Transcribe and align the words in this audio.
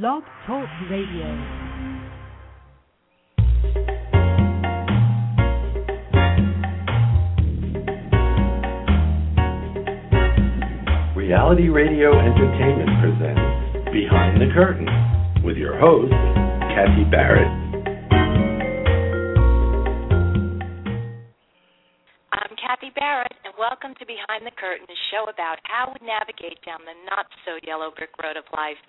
Blog 0.00 0.22
Talk 0.46 0.66
Radio. 0.88 1.26
Reality 11.14 11.68
Radio 11.68 12.18
Entertainment 12.18 12.88
presents 13.02 13.92
Behind 13.92 14.40
the 14.40 14.48
Curtain 14.54 14.88
with 15.44 15.58
your 15.58 15.78
host, 15.78 16.10
Kathy 16.72 17.04
Barrett. 17.10 17.52
I'm 22.32 22.56
Kathy 22.56 22.88
Barrett, 22.94 23.32
and 23.32 23.41
welcome 23.62 23.94
to 23.94 24.02
Behind 24.10 24.42
the 24.42 24.50
Curtain, 24.58 24.90
a 24.90 24.98
show 25.14 25.30
about 25.30 25.62
how 25.70 25.94
we 25.94 26.02
navigate 26.02 26.58
down 26.66 26.82
the 26.82 26.98
not 27.06 27.30
so 27.46 27.62
yellow 27.62 27.94
brick 27.94 28.10
road 28.18 28.34
of 28.34 28.42
life. 28.58 28.80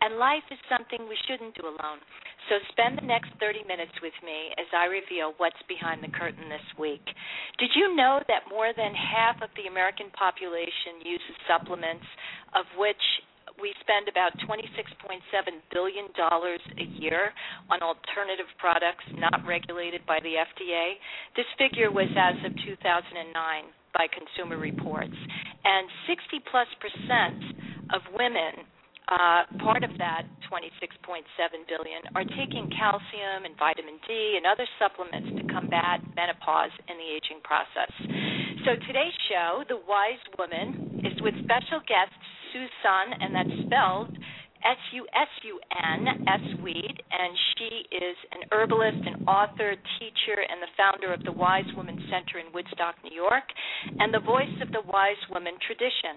And 0.00 0.16
life 0.16 0.48
is 0.48 0.56
something 0.64 1.04
we 1.04 1.20
shouldn't 1.28 1.52
do 1.52 1.68
alone. 1.68 2.00
So 2.48 2.56
spend 2.72 2.96
the 2.96 3.04
next 3.04 3.36
30 3.36 3.68
minutes 3.68 3.92
with 4.00 4.16
me 4.24 4.56
as 4.56 4.64
I 4.72 4.88
reveal 4.88 5.36
what's 5.36 5.60
behind 5.68 6.00
the 6.00 6.08
curtain 6.08 6.48
this 6.48 6.64
week. 6.80 7.04
Did 7.60 7.76
you 7.76 7.92
know 7.92 8.24
that 8.24 8.48
more 8.48 8.72
than 8.72 8.96
half 8.96 9.44
of 9.44 9.52
the 9.60 9.68
American 9.68 10.08
population 10.16 11.04
uses 11.04 11.36
supplements, 11.44 12.08
of 12.56 12.64
which 12.80 13.04
we 13.60 13.76
spend 13.84 14.08
about 14.08 14.32
$26.7 14.48 15.20
billion 15.68 16.08
a 16.16 16.88
year 16.96 17.28
on 17.68 17.84
alternative 17.84 18.48
products 18.56 19.04
not 19.20 19.44
regulated 19.44 20.00
by 20.08 20.16
the 20.24 20.40
FDA? 20.40 20.96
This 21.36 21.48
figure 21.60 21.92
was 21.92 22.08
as 22.16 22.40
of 22.40 22.56
2009 22.56 23.28
by 23.94 24.06
Consumer 24.10 24.58
Reports. 24.58 25.16
And 25.64 25.88
60 26.10 26.42
plus 26.50 26.68
percent 26.82 27.40
of 27.94 28.02
women 28.12 28.66
uh, 29.08 29.44
part 29.60 29.84
of 29.84 29.92
that 30.00 30.24
26.7 30.48 31.20
billion 31.68 32.00
are 32.16 32.24
taking 32.24 32.72
calcium 32.72 33.44
and 33.44 33.52
vitamin 33.60 34.00
D 34.08 34.40
and 34.40 34.48
other 34.48 34.64
supplements 34.80 35.28
to 35.36 35.44
combat 35.52 36.00
menopause 36.16 36.72
and 36.88 36.96
the 36.96 37.08
aging 37.12 37.44
process. 37.44 37.92
So 38.64 38.80
today's 38.88 39.12
show, 39.28 39.60
The 39.68 39.76
Wise 39.84 40.24
Woman, 40.40 41.04
is 41.04 41.12
with 41.20 41.36
special 41.44 41.84
guest 41.84 42.16
Susun, 42.56 43.06
and 43.20 43.36
that's 43.36 43.56
spelled 43.68 44.16
S 44.64 44.80
U 44.92 45.06
S 45.12 45.28
U 45.44 45.60
N 45.76 46.24
S 46.26 46.40
Weed, 46.62 47.02
and 47.12 47.36
she 47.56 47.84
is 47.92 48.16
an 48.32 48.48
herbalist, 48.50 49.06
an 49.06 49.24
author, 49.28 49.76
teacher, 50.00 50.40
and 50.40 50.62
the 50.64 50.72
founder 50.76 51.12
of 51.12 51.22
the 51.24 51.32
Wise 51.32 51.68
Woman 51.76 52.02
Center 52.08 52.38
in 52.40 52.50
Woodstock, 52.52 52.96
New 53.04 53.14
York, 53.14 53.44
and 54.00 54.12
the 54.12 54.20
voice 54.20 54.60
of 54.62 54.72
the 54.72 54.80
Wise 54.88 55.20
Woman 55.30 55.54
tradition. 55.60 56.16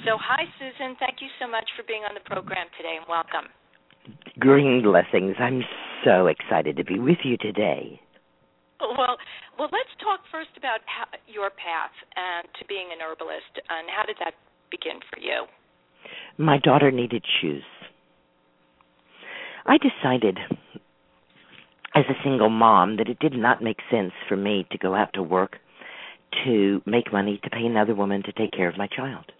So, 0.09 0.17
hi, 0.17 0.49
Susan. 0.57 0.95
Thank 0.97 1.21
you 1.21 1.29
so 1.39 1.47
much 1.47 1.69
for 1.77 1.83
being 1.85 2.01
on 2.01 2.15
the 2.17 2.25
program 2.25 2.65
today, 2.77 2.97
and 2.97 3.05
welcome. 3.05 3.45
Green 4.39 4.81
blessings. 4.83 5.35
I'm 5.39 5.61
so 6.03 6.27
excited 6.27 6.77
to 6.77 6.83
be 6.83 6.99
with 6.99 7.19
you 7.23 7.37
today. 7.37 7.99
Well, 8.79 9.17
well, 9.57 9.69
let's 9.71 9.95
talk 10.03 10.19
first 10.31 10.49
about 10.57 10.79
how, 10.85 11.05
your 11.27 11.49
path 11.49 11.95
and 12.15 12.47
to 12.59 12.65
being 12.67 12.87
an 12.91 12.99
herbalist, 13.01 13.55
and 13.55 13.87
how 13.89 14.05
did 14.05 14.17
that 14.19 14.33
begin 14.69 14.99
for 15.11 15.19
you? 15.19 15.45
My 16.37 16.57
daughter 16.59 16.91
needed 16.91 17.23
shoes. 17.41 17.63
I 19.65 19.77
decided 19.77 20.37
as 21.95 22.03
a 22.09 22.23
single 22.23 22.49
mom 22.49 22.97
that 22.97 23.09
it 23.09 23.19
did 23.19 23.33
not 23.33 23.63
make 23.63 23.77
sense 23.89 24.11
for 24.27 24.35
me 24.35 24.67
to 24.71 24.77
go 24.77 24.93
out 24.93 25.13
to 25.13 25.23
work 25.23 25.57
to 26.43 26.81
make 26.85 27.11
money 27.11 27.39
to 27.43 27.49
pay 27.49 27.65
another 27.65 27.95
woman 27.95 28.21
to 28.23 28.31
take 28.33 28.51
care 28.51 28.69
of 28.69 28.77
my 28.77 28.87
child. 28.87 29.31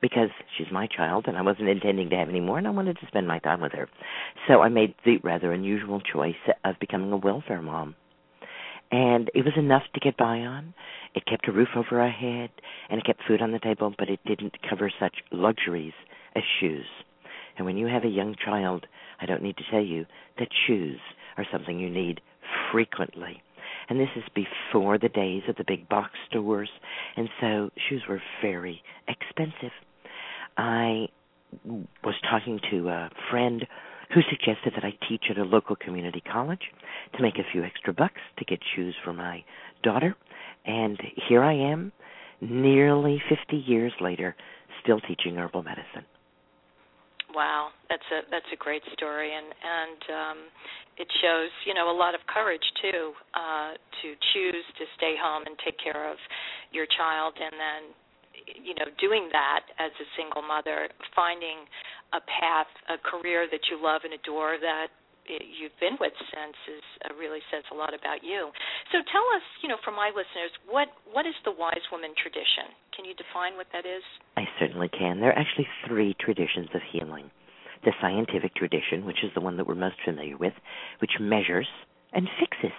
Because 0.00 0.30
she's 0.56 0.68
my 0.72 0.86
child 0.86 1.26
and 1.26 1.36
I 1.36 1.42
wasn't 1.42 1.68
intending 1.68 2.08
to 2.10 2.16
have 2.16 2.28
any 2.28 2.40
more 2.40 2.58
and 2.58 2.66
I 2.66 2.70
wanted 2.70 2.98
to 3.00 3.06
spend 3.06 3.28
my 3.28 3.38
time 3.38 3.60
with 3.60 3.72
her. 3.72 3.88
So 4.48 4.62
I 4.62 4.68
made 4.68 4.94
the 5.04 5.18
rather 5.18 5.52
unusual 5.52 6.00
choice 6.00 6.34
of 6.64 6.78
becoming 6.80 7.12
a 7.12 7.16
welfare 7.16 7.60
mom. 7.60 7.96
And 8.90 9.30
it 9.34 9.44
was 9.44 9.54
enough 9.56 9.82
to 9.94 10.00
get 10.00 10.16
by 10.16 10.38
on. 10.38 10.74
It 11.14 11.26
kept 11.26 11.48
a 11.48 11.52
roof 11.52 11.68
over 11.76 12.00
our 12.00 12.10
head 12.10 12.50
and 12.88 12.98
it 12.98 13.04
kept 13.04 13.22
food 13.28 13.42
on 13.42 13.52
the 13.52 13.58
table, 13.58 13.94
but 13.98 14.08
it 14.08 14.20
didn't 14.24 14.56
cover 14.68 14.90
such 14.98 15.16
luxuries 15.30 15.92
as 16.34 16.42
shoes. 16.60 16.86
And 17.56 17.66
when 17.66 17.76
you 17.76 17.86
have 17.86 18.04
a 18.04 18.08
young 18.08 18.36
child, 18.42 18.86
I 19.20 19.26
don't 19.26 19.42
need 19.42 19.56
to 19.58 19.64
tell 19.70 19.82
you 19.82 20.06
that 20.38 20.48
shoes 20.66 20.98
are 21.36 21.46
something 21.52 21.78
you 21.78 21.90
need 21.90 22.20
frequently. 22.72 23.42
And 23.88 23.98
this 24.00 24.08
is 24.16 24.24
before 24.34 24.98
the 24.98 25.08
days 25.08 25.42
of 25.48 25.56
the 25.56 25.64
big 25.66 25.88
box 25.88 26.12
stores, 26.28 26.70
and 27.16 27.28
so 27.40 27.70
shoes 27.88 28.02
were 28.08 28.22
very 28.40 28.82
expensive. 29.08 29.72
I 30.56 31.06
was 32.04 32.14
talking 32.30 32.60
to 32.70 32.88
a 32.88 33.10
friend 33.30 33.66
who 34.14 34.20
suggested 34.28 34.72
that 34.74 34.84
I 34.84 34.92
teach 35.08 35.24
at 35.30 35.38
a 35.38 35.44
local 35.44 35.76
community 35.76 36.22
college 36.32 36.62
to 37.16 37.22
make 37.22 37.36
a 37.36 37.46
few 37.52 37.62
extra 37.62 37.92
bucks 37.92 38.20
to 38.38 38.44
get 38.44 38.58
shoes 38.74 38.94
for 39.04 39.12
my 39.12 39.44
daughter. 39.82 40.16
And 40.66 40.98
here 41.28 41.42
I 41.42 41.54
am, 41.54 41.92
nearly 42.40 43.22
50 43.28 43.56
years 43.56 43.92
later, 44.00 44.34
still 44.82 45.00
teaching 45.00 45.36
herbal 45.36 45.62
medicine. 45.62 46.04
Wow, 47.32 47.70
that's 47.88 48.02
a 48.10 48.26
that's 48.26 48.50
a 48.52 48.58
great 48.58 48.82
story, 48.92 49.30
and 49.30 49.46
and 49.46 50.00
um, 50.10 50.38
it 50.98 51.06
shows 51.22 51.50
you 51.62 51.74
know 51.74 51.86
a 51.86 51.94
lot 51.94 52.14
of 52.18 52.20
courage 52.26 52.66
too 52.82 53.14
uh, 53.38 53.78
to 54.02 54.08
choose 54.34 54.66
to 54.78 54.84
stay 54.98 55.14
home 55.14 55.46
and 55.46 55.54
take 55.62 55.78
care 55.78 56.10
of 56.10 56.18
your 56.72 56.86
child, 56.98 57.38
and 57.38 57.54
then 57.54 57.94
you 58.46 58.74
know 58.74 58.88
doing 59.00 59.28
that 59.32 59.68
as 59.78 59.92
a 60.00 60.06
single 60.16 60.42
mother, 60.42 60.88
finding 61.14 61.66
a 62.12 62.20
path, 62.20 62.70
a 62.88 62.98
career 62.98 63.46
that 63.50 63.70
you 63.70 63.78
love 63.80 64.02
and 64.04 64.14
adore 64.14 64.58
that 64.60 64.88
you've 65.26 65.76
been 65.78 65.94
with 66.00 66.14
since 66.32 66.56
is 66.66 66.82
uh, 67.06 67.14
really 67.14 67.38
says 67.52 67.62
a 67.70 67.76
lot 67.76 67.94
about 67.94 68.24
you. 68.24 68.50
So 68.90 68.98
tell 69.12 69.26
us, 69.36 69.44
you 69.62 69.68
know, 69.68 69.78
for 69.84 69.92
my 69.92 70.10
listeners, 70.10 70.50
what 70.66 70.88
what 71.12 71.26
is 71.26 71.36
the 71.44 71.54
wise 71.54 71.84
woman 71.92 72.10
tradition? 72.18 72.74
Can 72.96 73.04
you 73.04 73.14
define 73.14 73.54
what 73.54 73.70
that 73.72 73.86
is? 73.86 74.02
I 74.36 74.44
certainly 74.58 74.88
can. 74.88 75.20
There 75.20 75.30
are 75.30 75.38
actually 75.38 75.68
three 75.86 76.16
traditions 76.18 76.68
of 76.74 76.82
healing. 76.90 77.30
The 77.84 77.92
scientific 78.00 78.54
tradition, 78.54 79.06
which 79.06 79.24
is 79.24 79.30
the 79.34 79.40
one 79.40 79.56
that 79.56 79.66
we're 79.66 79.78
most 79.78 79.96
familiar 80.04 80.36
with, 80.36 80.52
which 81.00 81.16
measures 81.20 81.68
and 82.12 82.28
fixes. 82.38 82.76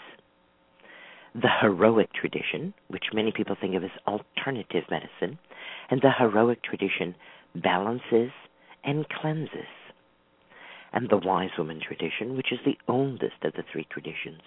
The 1.34 1.50
heroic 1.62 2.12
tradition, 2.14 2.74
which 2.90 3.14
many 3.14 3.32
people 3.32 3.56
think 3.60 3.76
of 3.76 3.84
as 3.84 3.90
alternative 4.06 4.84
medicine, 4.90 5.40
and 5.90 6.02
the 6.02 6.12
heroic 6.18 6.62
tradition 6.64 7.16
balances 7.56 8.32
and 8.84 9.08
cleanses 9.10 9.68
and 10.94 11.10
the 11.10 11.18
wise 11.18 11.52
woman 11.58 11.80
tradition, 11.86 12.36
which 12.36 12.52
is 12.52 12.60
the 12.66 12.78
oldest 12.88 13.44
of 13.44 13.54
the 13.54 13.64
three 13.72 13.88
traditions, 13.90 14.42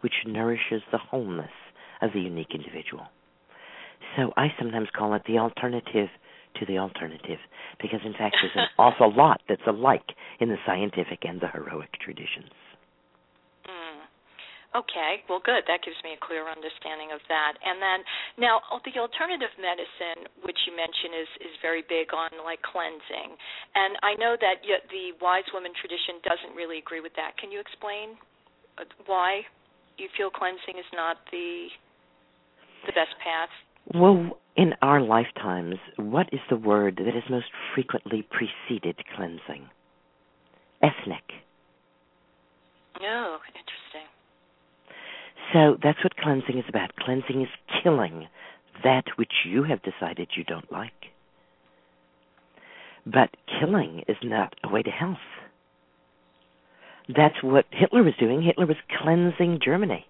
which 0.00 0.14
nourishes 0.26 0.82
the 0.90 0.98
wholeness 0.98 1.50
of 2.00 2.12
the 2.12 2.20
unique 2.20 2.54
individual. 2.54 3.06
So 4.16 4.32
I 4.36 4.48
sometimes 4.58 4.88
call 4.96 5.14
it 5.14 5.22
the 5.26 5.38
alternative 5.38 6.08
to 6.58 6.66
the 6.66 6.78
alternative, 6.78 7.38
because 7.80 8.00
in 8.04 8.12
fact 8.12 8.36
there's 8.40 8.56
an 8.56 8.68
awful 8.78 9.14
lot 9.14 9.40
that's 9.48 9.60
alike 9.66 10.14
in 10.40 10.48
the 10.48 10.56
scientific 10.66 11.20
and 11.22 11.40
the 11.40 11.48
heroic 11.48 11.90
traditions. 12.02 12.50
Okay, 14.70 15.26
well, 15.26 15.42
good. 15.42 15.66
That 15.66 15.82
gives 15.82 15.98
me 16.06 16.14
a 16.14 16.20
clear 16.22 16.46
understanding 16.46 17.10
of 17.10 17.18
that. 17.26 17.58
And 17.58 17.82
then 17.82 18.06
now 18.38 18.62
the 18.86 18.94
alternative 19.02 19.50
medicine, 19.58 20.30
which 20.46 20.62
you 20.62 20.70
mentioned, 20.78 21.10
is 21.18 21.30
is 21.42 21.54
very 21.58 21.82
big 21.82 22.14
on 22.14 22.30
like 22.46 22.62
cleansing. 22.62 23.34
And 23.74 23.98
I 24.06 24.14
know 24.14 24.38
that 24.38 24.62
the 24.62 25.18
wise 25.18 25.46
woman 25.50 25.74
tradition 25.74 26.22
doesn't 26.22 26.54
really 26.54 26.78
agree 26.78 27.02
with 27.02 27.18
that. 27.18 27.34
Can 27.34 27.50
you 27.50 27.58
explain 27.58 28.14
uh, 28.78 28.86
why 29.10 29.42
you 29.98 30.06
feel 30.14 30.30
cleansing 30.30 30.78
is 30.78 30.86
not 30.94 31.18
the 31.34 31.66
the 32.86 32.94
best 32.94 33.18
path? 33.18 33.50
Well, 33.90 34.38
in 34.54 34.74
our 34.82 35.02
lifetimes, 35.02 35.82
what 35.98 36.30
is 36.30 36.40
the 36.46 36.56
word 36.56 37.02
that 37.02 37.14
has 37.14 37.26
most 37.26 37.50
frequently 37.74 38.22
preceded 38.22 39.02
cleansing? 39.16 39.66
Ethnic. 40.78 41.26
Oh, 43.02 43.38
interesting. 43.50 43.99
So 45.52 45.76
that's 45.82 46.02
what 46.04 46.16
cleansing 46.16 46.58
is 46.58 46.64
about. 46.68 46.94
Cleansing 46.96 47.42
is 47.42 47.48
killing 47.82 48.28
that 48.84 49.04
which 49.16 49.32
you 49.44 49.64
have 49.64 49.80
decided 49.82 50.28
you 50.36 50.44
don't 50.44 50.70
like. 50.70 50.92
But 53.04 53.30
killing 53.58 54.04
is 54.08 54.16
not 54.22 54.54
a 54.62 54.68
way 54.68 54.82
to 54.82 54.90
health. 54.90 55.18
That's 57.08 57.42
what 57.42 57.64
Hitler 57.70 58.02
was 58.02 58.14
doing. 58.20 58.42
Hitler 58.42 58.66
was 58.66 58.76
cleansing 59.02 59.60
Germany. 59.64 60.06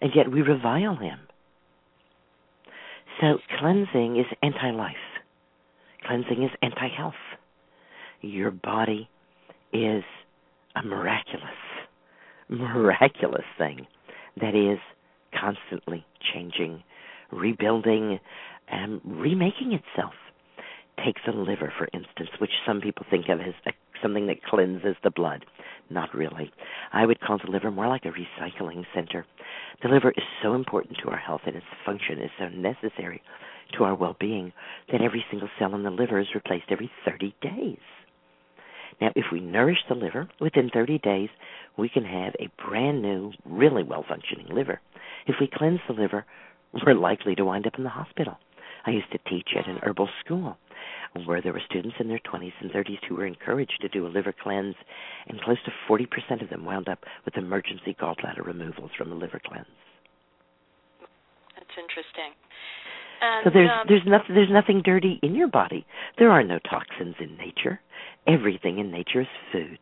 And 0.00 0.12
yet 0.14 0.30
we 0.30 0.42
revile 0.42 0.96
him. 0.96 1.18
So 3.20 3.38
cleansing 3.58 4.18
is 4.18 4.26
anti 4.42 4.70
life, 4.70 4.94
cleansing 6.06 6.42
is 6.42 6.50
anti 6.62 6.88
health. 6.88 7.14
your 8.20 8.50
body 8.50 9.08
is 9.72 10.04
a 10.74 10.82
miraculous, 10.82 11.44
miraculous 12.48 13.44
thing 13.58 13.86
that 14.40 14.54
is 14.54 14.78
constantly 15.38 16.04
changing, 16.32 16.82
rebuilding, 17.32 18.18
and 18.68 19.00
remaking 19.04 19.72
itself. 19.72 20.14
Take 21.04 21.16
the 21.26 21.32
liver, 21.32 21.72
for 21.76 21.88
instance, 21.92 22.30
which 22.40 22.50
some 22.66 22.80
people 22.80 23.04
think 23.10 23.28
of 23.28 23.40
as 23.40 23.54
a, 23.66 23.72
something 24.02 24.26
that 24.28 24.42
cleanses 24.42 24.96
the 25.04 25.10
blood. 25.10 25.44
Not 25.90 26.14
really. 26.14 26.50
I 26.92 27.04
would 27.04 27.20
call 27.20 27.38
the 27.38 27.50
liver 27.50 27.70
more 27.70 27.86
like 27.86 28.04
a 28.06 28.08
recycling 28.12 28.84
center. 28.94 29.26
The 29.82 29.88
liver 29.88 30.10
is 30.10 30.24
so 30.42 30.54
important 30.54 30.98
to 31.02 31.10
our 31.10 31.18
health 31.18 31.42
and 31.46 31.54
its 31.54 31.66
function 31.84 32.18
is 32.18 32.30
so 32.38 32.48
necessary 32.48 33.22
to 33.76 33.84
our 33.84 33.94
well 33.94 34.16
being 34.18 34.52
that 34.90 35.02
every 35.02 35.24
single 35.30 35.48
cell 35.58 35.74
in 35.74 35.82
the 35.82 35.90
liver 35.90 36.18
is 36.18 36.34
replaced 36.34 36.66
every 36.70 36.90
30 37.04 37.34
days. 37.42 37.78
Now, 39.00 39.10
if 39.14 39.26
we 39.30 39.40
nourish 39.40 39.78
the 39.88 39.94
liver, 39.94 40.28
within 40.40 40.70
30 40.72 40.98
days, 40.98 41.28
we 41.76 41.88
can 41.88 42.04
have 42.04 42.34
a 42.40 42.48
brand 42.66 43.02
new, 43.02 43.32
really 43.44 43.82
well 43.82 44.04
functioning 44.08 44.46
liver. 44.50 44.80
If 45.26 45.36
we 45.40 45.50
cleanse 45.52 45.80
the 45.86 45.94
liver, 45.94 46.24
we're 46.72 46.94
likely 46.94 47.34
to 47.34 47.44
wind 47.44 47.66
up 47.66 47.74
in 47.76 47.84
the 47.84 47.90
hospital. 47.90 48.38
I 48.86 48.90
used 48.90 49.10
to 49.12 49.18
teach 49.28 49.48
at 49.58 49.68
an 49.68 49.80
herbal 49.82 50.08
school 50.24 50.56
where 51.24 51.40
there 51.40 51.52
were 51.52 51.62
students 51.68 51.96
in 51.98 52.08
their 52.08 52.20
20s 52.20 52.52
and 52.60 52.70
30s 52.70 52.98
who 53.08 53.16
were 53.16 53.26
encouraged 53.26 53.78
to 53.80 53.88
do 53.88 54.06
a 54.06 54.08
liver 54.08 54.34
cleanse, 54.42 54.74
and 55.28 55.40
close 55.40 55.56
to 55.64 55.72
40% 55.88 56.42
of 56.42 56.50
them 56.50 56.64
wound 56.64 56.88
up 56.88 57.04
with 57.24 57.36
emergency 57.36 57.96
gallbladder 57.98 58.44
removals 58.44 58.90
from 58.98 59.08
the 59.08 59.16
liver 59.16 59.40
cleanse. 59.44 59.66
That's 61.54 61.78
interesting. 61.78 62.32
And, 63.22 63.44
so 63.44 63.50
there's 63.52 63.70
um, 63.72 63.86
there's 63.88 64.02
nothing 64.06 64.34
there's 64.34 64.50
nothing 64.50 64.82
dirty 64.84 65.18
in 65.22 65.34
your 65.34 65.48
body. 65.48 65.86
There 66.18 66.30
are 66.30 66.42
no 66.42 66.58
toxins 66.58 67.14
in 67.18 67.36
nature. 67.38 67.80
Everything 68.26 68.78
in 68.78 68.90
nature 68.90 69.20
is 69.20 69.26
food. 69.52 69.78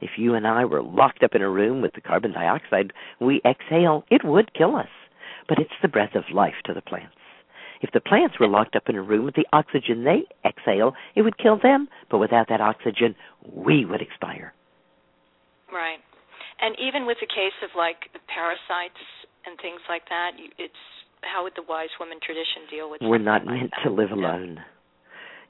If 0.00 0.10
you 0.18 0.34
and 0.34 0.46
I 0.46 0.64
were 0.64 0.82
locked 0.82 1.22
up 1.22 1.34
in 1.34 1.42
a 1.42 1.48
room 1.48 1.80
with 1.80 1.94
the 1.94 2.00
carbon 2.00 2.32
dioxide 2.32 2.92
we 3.20 3.40
exhale, 3.44 4.04
it 4.10 4.24
would 4.24 4.52
kill 4.54 4.76
us. 4.76 4.88
But 5.48 5.58
it's 5.58 5.70
the 5.80 5.88
breath 5.88 6.14
of 6.14 6.24
life 6.34 6.54
to 6.66 6.74
the 6.74 6.82
plants. 6.82 7.14
If 7.80 7.92
the 7.92 8.00
plants 8.00 8.40
were 8.40 8.48
locked 8.48 8.76
up 8.76 8.88
in 8.88 8.96
a 8.96 9.02
room 9.02 9.24
with 9.24 9.34
the 9.34 9.46
oxygen 9.52 10.04
they 10.04 10.24
exhale, 10.44 10.94
it 11.14 11.22
would 11.22 11.38
kill 11.38 11.58
them. 11.62 11.88
But 12.10 12.18
without 12.18 12.48
that 12.48 12.60
oxygen, 12.60 13.14
we 13.44 13.84
would 13.84 14.02
expire. 14.02 14.52
Right. 15.72 15.98
And 16.60 16.74
even 16.80 17.06
with 17.06 17.18
the 17.20 17.26
case 17.26 17.56
of 17.62 17.70
like 17.76 18.08
parasites 18.32 19.00
and 19.44 19.58
things 19.60 19.80
like 19.88 20.08
that, 20.08 20.32
it's 20.58 20.82
how 21.22 21.44
would 21.44 21.52
the 21.56 21.64
wise 21.68 21.92
woman 22.00 22.18
tradition 22.24 22.68
deal 22.70 22.90
with? 22.90 23.00
We're 23.02 23.18
not 23.18 23.46
meant 23.46 23.70
that? 23.70 23.88
to 23.88 23.94
live 23.94 24.10
alone. 24.10 24.60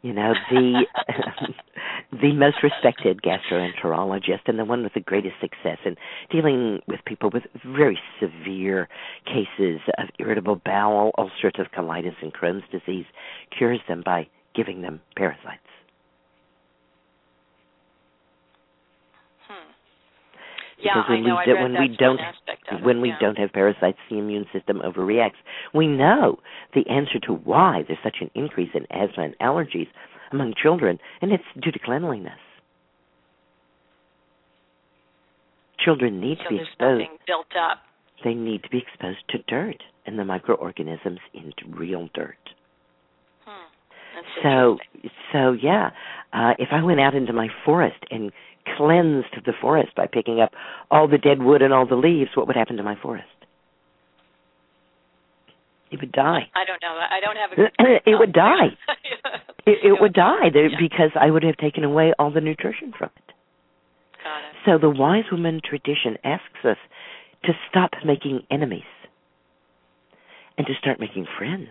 You 0.03 0.13
know 0.13 0.35
the 0.51 0.87
the 2.13 2.33
most 2.33 2.63
respected 2.63 3.21
gastroenterologist 3.23 4.43
and 4.47 4.59
the 4.59 4.65
one 4.65 4.83
with 4.83 4.95
the 4.95 5.01
greatest 5.01 5.35
success 5.41 5.79
in 5.85 5.97
dealing 6.31 6.81
with 6.87 7.01
people 7.05 7.31
with 7.33 7.45
very 7.65 7.99
severe 8.21 8.89
cases 9.25 9.81
of 9.99 10.09
irritable 10.19 10.61
bowel, 10.65 11.13
ulcerative 11.19 11.71
colitis, 11.77 12.15
and 12.23 12.33
Crohn's 12.33 12.65
disease 12.71 13.07
cures 13.57 13.81
them 13.89 14.03
by 14.05 14.29
giving 14.55 14.83
them 14.83 15.01
parasites. 15.17 15.66
Yeah, 20.79 20.93
because 20.95 21.09
when 21.09 21.25
we, 21.25 21.31
do, 21.47 21.55
when 21.55 21.73
we 21.73 21.97
don't 21.97 22.21
when 22.85 22.99
it, 22.99 23.01
we 23.01 23.09
yeah. 23.09 23.19
don't 23.19 23.39
have 23.39 23.53
parasites, 23.53 23.99
the 24.11 24.19
immune 24.19 24.45
system 24.53 24.83
overreacts. 24.85 25.41
We 25.73 25.87
know 25.87 26.39
the 26.75 26.87
answer 26.91 27.19
to 27.27 27.33
why 27.33 27.85
there's 27.87 27.99
such 28.05 28.17
an 28.21 28.31
increase 28.35 28.69
in 28.75 28.85
asthma 28.91 29.25
and 29.25 29.39
allergies 29.39 29.89
among 30.33 30.55
children, 30.63 30.99
and 31.23 31.33
it's 31.33 31.45
due 31.63 31.73
to 31.73 31.79
cleanliness. 31.79 32.39
Children 35.79 36.21
need 36.21 36.39
so 36.39 36.45
to 36.45 36.51
be 36.51 36.63
exposed. 36.63 37.05
Built 37.27 37.47
up. 37.59 37.79
They 38.25 38.35
need 38.35 38.63
to 38.65 38.69
be 38.69 38.79
exposed 38.79 39.21
to 39.31 39.39
dirt 39.49 39.83
and 40.07 40.19
the 40.19 40.25
microorganisms 40.25 41.21
in 41.33 41.53
real 41.71 42.09
dirt. 42.15 42.37
Hmm. 43.45 44.21
so, 44.43 44.79
so 45.33 45.53
yeah, 45.53 45.91
uh, 46.33 46.53
if 46.59 46.69
I 46.73 46.83
went 46.83 47.01
out 47.01 47.15
into 47.15 47.33
my 47.33 47.49
forest 47.65 47.99
and 48.11 48.33
cleansed 48.77 49.45
the 49.45 49.53
forest 49.61 49.95
by 49.97 50.07
picking 50.07 50.41
up 50.41 50.53
all 50.91 51.09
the 51.09 51.19
dead 51.19 51.43
wood 51.43 51.63
and 51.63 51.73
all 51.73 51.87
the 51.87 51.97
leaves, 51.97 52.31
what 52.35 52.47
would 52.47 52.57
happen 52.57 52.77
to 52.77 52.83
my 52.83 52.97
forest? 53.01 53.29
It 55.91 56.01
would 56.01 56.13
die. 56.13 56.51
I 56.55 56.65
don't 56.65 56.83
know. 56.83 56.99
I 56.99 57.21
don't 57.21 57.37
have 57.37 57.53
a. 57.53 58.01
it 58.11 58.19
would 58.19 58.33
die. 58.33 58.75
it, 59.67 59.79
it 59.85 60.01
would 60.01 60.13
die 60.13 60.51
there, 60.53 60.69
yeah. 60.69 60.77
because 60.81 61.11
I 61.19 61.31
would 61.31 61.45
have 61.45 61.57
taken 61.57 61.85
away 61.85 62.13
all 62.19 62.33
the 62.33 62.41
nutrition 62.41 62.93
from 62.99 63.11
it. 63.17 63.33
Got 64.23 64.39
it. 64.39 64.55
So 64.65 64.79
the 64.79 64.91
wise 64.91 65.25
woman 65.31 65.61
tradition 65.65 66.19
asks 66.25 66.65
us 66.65 66.79
to 67.45 67.53
stop 67.71 67.91
making 68.05 68.43
enemies 68.51 68.83
and 70.59 70.67
to 70.67 70.73
start 70.81 70.99
making 70.99 71.27
friends. 71.39 71.69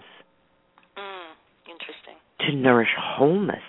Mm, 0.98 1.34
interesting. 1.70 2.16
To 2.48 2.56
nourish 2.56 2.96
wholeness, 2.98 3.64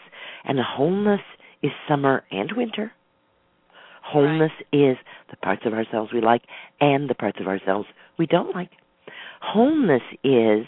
and 0.44 0.58
wholeness 0.60 1.22
is 1.62 1.72
summer 1.88 2.22
and 2.30 2.52
winter. 2.56 2.92
Wholeness 4.06 4.52
right. 4.72 4.90
is 4.90 4.96
the 5.30 5.36
parts 5.36 5.62
of 5.64 5.72
ourselves 5.72 6.12
we 6.12 6.20
like 6.20 6.42
and 6.80 7.10
the 7.10 7.14
parts 7.14 7.38
of 7.40 7.46
ourselves 7.46 7.88
we 8.18 8.26
don't 8.26 8.54
like. 8.54 8.70
Wholeness 9.42 10.02
is 10.22 10.66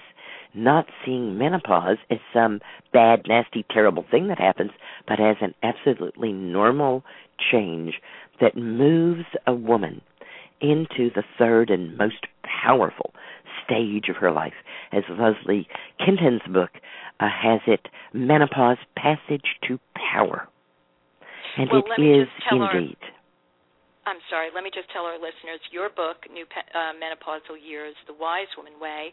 not 0.55 0.87
seeing 1.05 1.39
menopause 1.39 1.99
as 2.11 2.19
some 2.33 2.61
bad, 2.93 3.23
nasty, 3.29 3.65
terrible 3.71 4.05
thing 4.11 4.29
that 4.29 4.39
happens, 4.39 4.71
but 5.07 5.21
as 5.21 5.37
an 5.41 5.55
absolutely 5.63 6.33
normal 6.33 7.05
change 7.53 7.95
that 8.41 8.57
moves 8.57 9.25
a 9.47 9.55
woman 9.55 10.01
into 10.61 11.11
the 11.15 11.23
third 11.39 11.71
and 11.71 11.97
most 11.97 12.27
powerful 12.43 13.13
stage 13.65 14.09
of 14.09 14.17
her 14.17 14.33
life. 14.33 14.55
As 14.93 15.03
Leslie 15.11 15.69
Kenton's 16.05 16.43
book 16.53 16.71
uh, 17.21 17.29
has 17.29 17.61
it, 17.67 17.87
Menopause 18.13 18.79
Passage 18.97 19.57
to 19.67 19.79
Power. 19.95 20.49
And 21.57 21.69
well, 21.73 21.83
it 21.99 22.03
is 22.03 22.29
indeed. 22.51 22.97
Our, 23.01 23.18
I'm 24.09 24.25
sorry, 24.33 24.49
let 24.57 24.65
me 24.65 24.73
just 24.73 24.89
tell 24.89 25.05
our 25.05 25.21
listeners 25.21 25.61
your 25.69 25.93
book, 25.93 26.25
New 26.33 26.49
uh, 26.49 26.97
Menopausal 26.97 27.61
Years, 27.61 27.93
The 28.09 28.17
Wise 28.17 28.49
Woman 28.57 28.81
Way, 28.81 29.13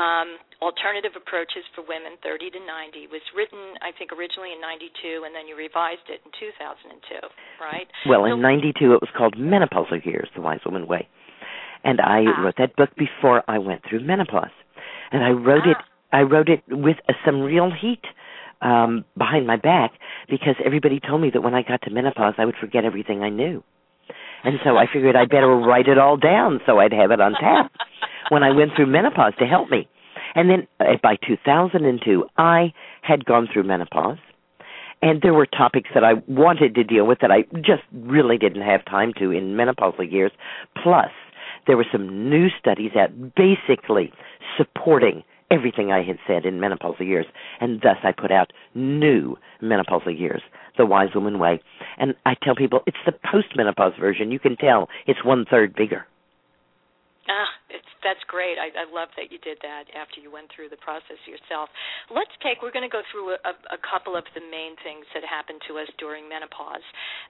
um, 0.00 0.40
Alternative 0.64 1.12
Approaches 1.12 1.60
for 1.76 1.84
Women 1.84 2.16
30 2.24 2.56
to 2.56 2.60
90, 2.64 3.12
was 3.12 3.20
written, 3.36 3.76
I 3.84 3.92
think, 3.92 4.16
originally 4.16 4.56
in 4.56 4.60
92, 4.64 5.28
and 5.28 5.36
then 5.36 5.44
you 5.44 5.60
revised 5.60 6.08
it 6.08 6.24
in 6.24 6.32
2002, 6.40 7.20
right? 7.60 7.84
Well, 8.08 8.24
so, 8.24 8.32
in 8.32 8.40
92, 8.40 8.96
it 8.96 9.04
was 9.04 9.12
called 9.12 9.36
Menopausal 9.36 10.00
Years, 10.08 10.32
The 10.32 10.40
Wise 10.40 10.64
Woman 10.64 10.88
Way. 10.88 11.04
And 11.84 12.00
I 12.00 12.24
ah. 12.24 12.40
wrote 12.40 12.56
that 12.56 12.76
book 12.80 12.96
before 12.96 13.44
I 13.44 13.60
went 13.60 13.84
through 13.84 14.00
menopause. 14.00 14.56
And 15.12 15.20
I 15.20 15.36
wrote 15.36 15.68
ah. 15.68 15.76
it 15.76 15.80
I 16.12 16.22
wrote 16.22 16.48
it 16.48 16.62
with 16.68 16.96
uh, 17.08 17.12
some 17.24 17.40
real 17.40 17.70
heat 17.70 18.02
um 18.62 19.04
behind 19.16 19.46
my 19.46 19.56
back 19.56 19.92
because 20.28 20.56
everybody 20.64 21.00
told 21.00 21.22
me 21.22 21.30
that 21.32 21.40
when 21.40 21.54
I 21.54 21.62
got 21.62 21.82
to 21.82 21.90
menopause 21.90 22.34
I 22.36 22.44
would 22.44 22.56
forget 22.60 22.84
everything 22.84 23.22
I 23.22 23.30
knew. 23.30 23.62
And 24.44 24.58
so 24.64 24.76
I 24.76 24.86
figured 24.92 25.16
I'd 25.16 25.28
better 25.28 25.54
write 25.54 25.88
it 25.88 25.98
all 25.98 26.16
down 26.16 26.60
so 26.66 26.78
I'd 26.78 26.92
have 26.92 27.10
it 27.10 27.20
on 27.20 27.32
tap 27.32 27.72
when 28.30 28.42
I 28.42 28.50
went 28.50 28.72
through 28.76 28.86
menopause 28.86 29.34
to 29.38 29.46
help 29.46 29.70
me. 29.70 29.88
And 30.34 30.48
then 30.48 30.66
uh, 30.78 30.96
by 31.02 31.16
2002, 31.26 32.24
I 32.36 32.72
had 33.02 33.24
gone 33.24 33.48
through 33.52 33.64
menopause. 33.64 34.18
And 35.02 35.22
there 35.22 35.32
were 35.32 35.46
topics 35.46 35.88
that 35.94 36.04
I 36.04 36.14
wanted 36.28 36.74
to 36.74 36.84
deal 36.84 37.06
with 37.06 37.20
that 37.20 37.30
I 37.30 37.42
just 37.56 37.82
really 37.92 38.36
didn't 38.36 38.62
have 38.62 38.84
time 38.84 39.12
to 39.18 39.30
in 39.30 39.56
menopausal 39.56 40.10
years. 40.10 40.30
Plus, 40.82 41.10
there 41.66 41.76
were 41.76 41.86
some 41.90 42.28
new 42.28 42.48
studies 42.58 42.92
out 42.96 43.10
basically 43.34 44.12
supporting 44.58 45.22
everything 45.50 45.90
I 45.90 46.02
had 46.02 46.18
said 46.26 46.44
in 46.44 46.60
menopausal 46.60 47.06
years, 47.06 47.26
and 47.60 47.80
thus 47.80 47.96
I 48.04 48.12
put 48.12 48.30
out 48.30 48.52
new 48.74 49.36
menopausal 49.62 50.16
years, 50.18 50.42
the 50.76 50.86
Wise 50.86 51.14
Woman 51.14 51.38
Way. 51.38 51.60
And 51.98 52.14
I 52.24 52.34
tell 52.42 52.54
people 52.54 52.80
it's 52.86 52.96
the 53.06 53.12
postmenopause 53.12 53.98
version. 53.98 54.30
You 54.30 54.38
can 54.38 54.56
tell 54.56 54.88
it's 55.06 55.24
one 55.24 55.44
third 55.50 55.74
bigger. 55.74 56.06
Ah, 57.28 57.59
that's 58.02 58.22
great. 58.28 58.56
I, 58.56 58.72
I 58.74 58.86
love 58.88 59.12
that 59.16 59.28
you 59.28 59.38
did 59.40 59.60
that 59.62 59.88
after 59.92 60.20
you 60.20 60.32
went 60.32 60.48
through 60.52 60.72
the 60.72 60.80
process 60.80 61.20
yourself. 61.28 61.68
Let's 62.08 62.32
take. 62.40 62.64
We're 62.64 62.74
going 62.74 62.86
to 62.86 62.92
go 62.92 63.04
through 63.12 63.36
a, 63.36 63.54
a 63.72 63.80
couple 63.80 64.16
of 64.16 64.24
the 64.32 64.42
main 64.44 64.76
things 64.80 65.04
that 65.12 65.24
happen 65.24 65.60
to 65.68 65.80
us 65.80 65.88
during 66.00 66.28
menopause, 66.28 66.84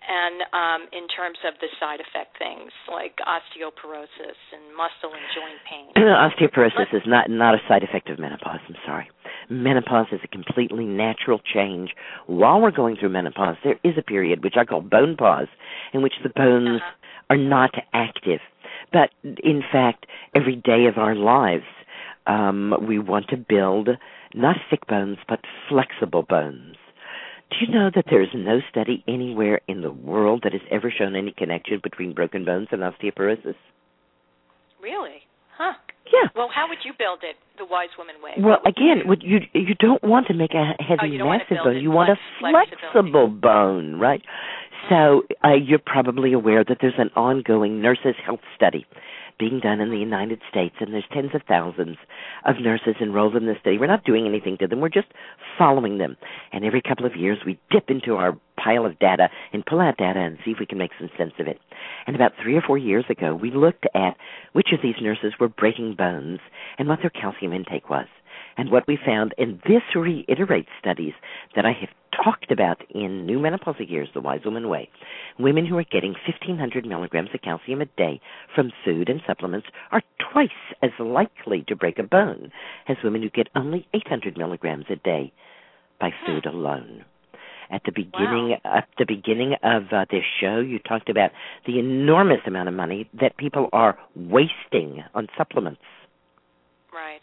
and 0.07 0.47
um, 0.55 0.83
in 0.95 1.11
terms 1.11 1.39
of 1.47 1.59
the 1.59 1.71
side 1.79 1.99
effect 1.99 2.39
things 2.39 2.71
like 2.87 3.19
osteoporosis 3.27 4.39
and 4.55 4.71
muscle 4.75 5.13
and 5.13 5.27
joint 5.35 5.61
pain. 5.67 5.91
osteoporosis 5.99 6.91
Let's, 6.91 7.05
is 7.05 7.07
not 7.07 7.29
not 7.31 7.55
a 7.55 7.63
side 7.67 7.83
effect 7.83 8.09
of 8.09 8.19
menopause. 8.19 8.63
I'm 8.69 8.79
sorry. 8.87 9.11
Menopause 9.49 10.07
is 10.13 10.21
a 10.23 10.29
completely 10.29 10.85
natural 10.85 11.41
change. 11.43 11.91
While 12.27 12.61
we're 12.61 12.71
going 12.71 12.97
through 12.97 13.11
menopause, 13.11 13.57
there 13.65 13.79
is 13.85 13.95
a 13.99 14.03
period 14.03 14.43
which 14.45 14.55
I 14.59 14.65
call 14.65 14.81
bone 14.81 15.17
pause, 15.17 15.49
in 15.93 16.03
which 16.03 16.15
the 16.23 16.31
bones 16.31 16.81
uh-huh. 16.81 17.35
are 17.35 17.37
not 17.37 17.75
active 17.93 18.41
but 18.93 19.11
in 19.23 19.63
fact, 19.73 20.07
every 20.35 20.57
day 20.57 20.87
of 20.87 20.99
our 20.99 21.15
lives, 21.15 21.65
um, 22.27 22.75
we 22.87 22.99
want 22.99 23.29
to 23.29 23.37
build 23.37 23.89
not 24.35 24.57
thick 24.71 24.87
bones, 24.87 25.19
but 25.29 25.41
flexible 25.69 26.23
bones 26.23 26.77
Do 27.51 27.57
you 27.67 27.73
know 27.73 27.91
that 27.95 28.05
there 28.09 28.23
is 28.23 28.29
no 28.35 28.61
study 28.71 29.03
anywhere 29.09 29.61
in 29.67 29.83
the 29.83 29.91
world 29.91 30.43
that 30.45 30.53
has 30.53 30.63
ever 30.71 30.93
shown 30.97 31.17
any 31.17 31.33
connection 31.33 31.81
between 31.83 32.15
broken 32.15 32.45
bones 32.45 32.69
and 32.71 32.83
osteoporosis? 32.83 33.57
Really? 34.81 35.23
Huh. 35.57 35.75
Yeah. 36.13 36.29
Well, 36.35 36.51
how 36.55 36.69
would 36.69 36.79
you 36.85 36.93
build 36.99 37.21
it 37.23 37.37
the 37.59 37.65
wise 37.65 37.91
woman 37.97 38.17
way? 38.23 38.33
Well, 38.37 38.59
What 38.63 38.65
would 38.65 38.77
again, 38.77 39.03
you, 39.23 39.39
you 39.53 39.75
don't 39.79 40.03
want 40.03 40.27
to 40.29 40.35
make 40.35 40.53
a 40.55 40.75
heavy, 40.83 41.01
Oh, 41.03 41.07
you 41.07 41.19
don't 41.19 41.29
want 41.29 41.43
to 41.49 41.55
massive 41.55 41.65
bone. 41.65 41.83
You 41.83 41.91
want 41.91 42.11
a 42.11 42.19
flexible 42.41 43.29
bone, 43.29 43.99
right? 43.99 44.23
So 44.89 45.23
uh, 45.45 45.55
you're 45.55 45.79
probably 45.79 46.33
aware 46.33 46.65
that 46.65 46.79
there's 46.81 46.99
an 46.99 47.11
ongoing 47.15 47.81
nurses' 47.83 48.17
health 48.25 48.41
study 48.57 48.87
being 49.39 49.61
done 49.61 49.81
in 49.81 49.91
the 49.91 49.97
United 49.97 50.41
States, 50.51 50.75
and 50.81 50.93
there's 50.93 51.05
tens 51.13 51.31
of 51.35 51.43
thousands 51.49 51.97
of 52.45 52.57
nurses 52.61 52.97
enrolled 53.01 53.37
in 53.37 53.47
this 53.47 53.57
study. 53.61 53.79
We're 53.79 53.87
not 53.87 54.05
doing 54.05 54.27
anything 54.27 54.59
to 54.59 54.67
them; 54.67 54.81
we're 54.81 54.89
just 54.91 55.09
following 55.59 55.99
them. 55.99 56.17
And 56.53 56.65
every 56.65 56.83
couple 56.83 57.07
of 57.07 57.17
years, 57.17 57.39
we 57.45 57.59
dip 57.71 57.89
into 57.89 58.17
our 58.17 58.37
pile 58.63 58.87
of 58.87 58.99
data 58.99 59.29
and 59.53 59.67
pull 59.67 59.81
out 59.81 59.97
data 59.97 60.19
and 60.19 60.39
see 60.45 60.53
if 60.53 60.59
we 60.59 60.67
can 60.67 60.79
make 60.79 60.93
some 60.99 61.11
sense 61.17 61.33
of 61.39 61.47
it. 61.47 61.59
And 62.07 62.17
about 62.17 62.33
three 62.43 62.57
or 62.57 62.63
four 62.63 62.79
years 62.79 63.05
ago, 63.09 63.35
we 63.35 63.51
looked 63.51 63.87
at 63.95 64.17
which 64.53 64.69
of 64.73 64.81
these 64.83 65.01
nurses 65.01 65.35
were 65.39 65.49
breaking 65.49 65.95
bones 65.97 66.41
and 66.79 66.89
what 66.89 67.01
their 67.01 67.11
calcium 67.11 67.53
intake 67.53 67.89
was. 67.89 68.07
And 68.57 68.71
what 68.71 68.87
we 68.87 68.99
found, 69.05 69.35
and 69.39 69.61
this 69.67 69.83
reiterates 69.95 70.69
studies 70.81 71.13
that 71.55 71.65
I 71.65 71.73
have 71.81 71.91
talked 72.25 72.51
about 72.51 72.83
in 72.91 73.25
New 73.25 73.39
Menopausal 73.39 73.89
Years, 73.89 74.09
The 74.13 74.21
Wise 74.21 74.41
Woman 74.45 74.69
Way. 74.69 74.91
Women 75.39 75.65
who 75.67 75.79
are 75.79 75.85
getting 75.85 76.13
1,500 76.27 76.85
milligrams 76.85 77.31
of 77.33 77.43
calcium 77.43 77.81
a 77.81 77.87
day 77.87 78.21
from 78.55 78.73
food 78.85 79.09
and 79.09 79.21
supplements 79.27 79.69
are 79.93 80.03
twice 80.33 80.49
as 80.83 80.91
likely 80.99 81.65
to 81.69 81.77
break 81.77 81.99
a 81.99 82.03
bone 82.03 82.51
as 82.89 82.97
women 83.03 83.23
who 83.23 83.31
get 83.31 83.49
only 83.55 83.87
800 83.95 84.37
milligrams 84.37 84.87
a 84.91 84.97
day 84.97 85.33
by 86.01 86.11
food 86.27 86.47
alone. 86.47 87.05
At 87.71 87.83
the 87.85 87.93
beginning, 87.93 88.57
at 88.65 88.89
the 88.99 89.07
beginning 89.07 89.55
of 89.63 89.85
uh, 89.93 90.05
this 90.11 90.25
show, 90.41 90.59
you 90.59 90.79
talked 90.81 91.09
about 91.09 91.31
the 91.67 91.79
enormous 91.79 92.41
amount 92.47 92.69
of 92.69 92.75
money 92.75 93.09
that 93.21 93.37
people 93.37 93.69
are 93.73 93.97
wasting 94.17 95.05
on 95.15 95.29
supplements. 95.37 95.81
right. 96.93 97.23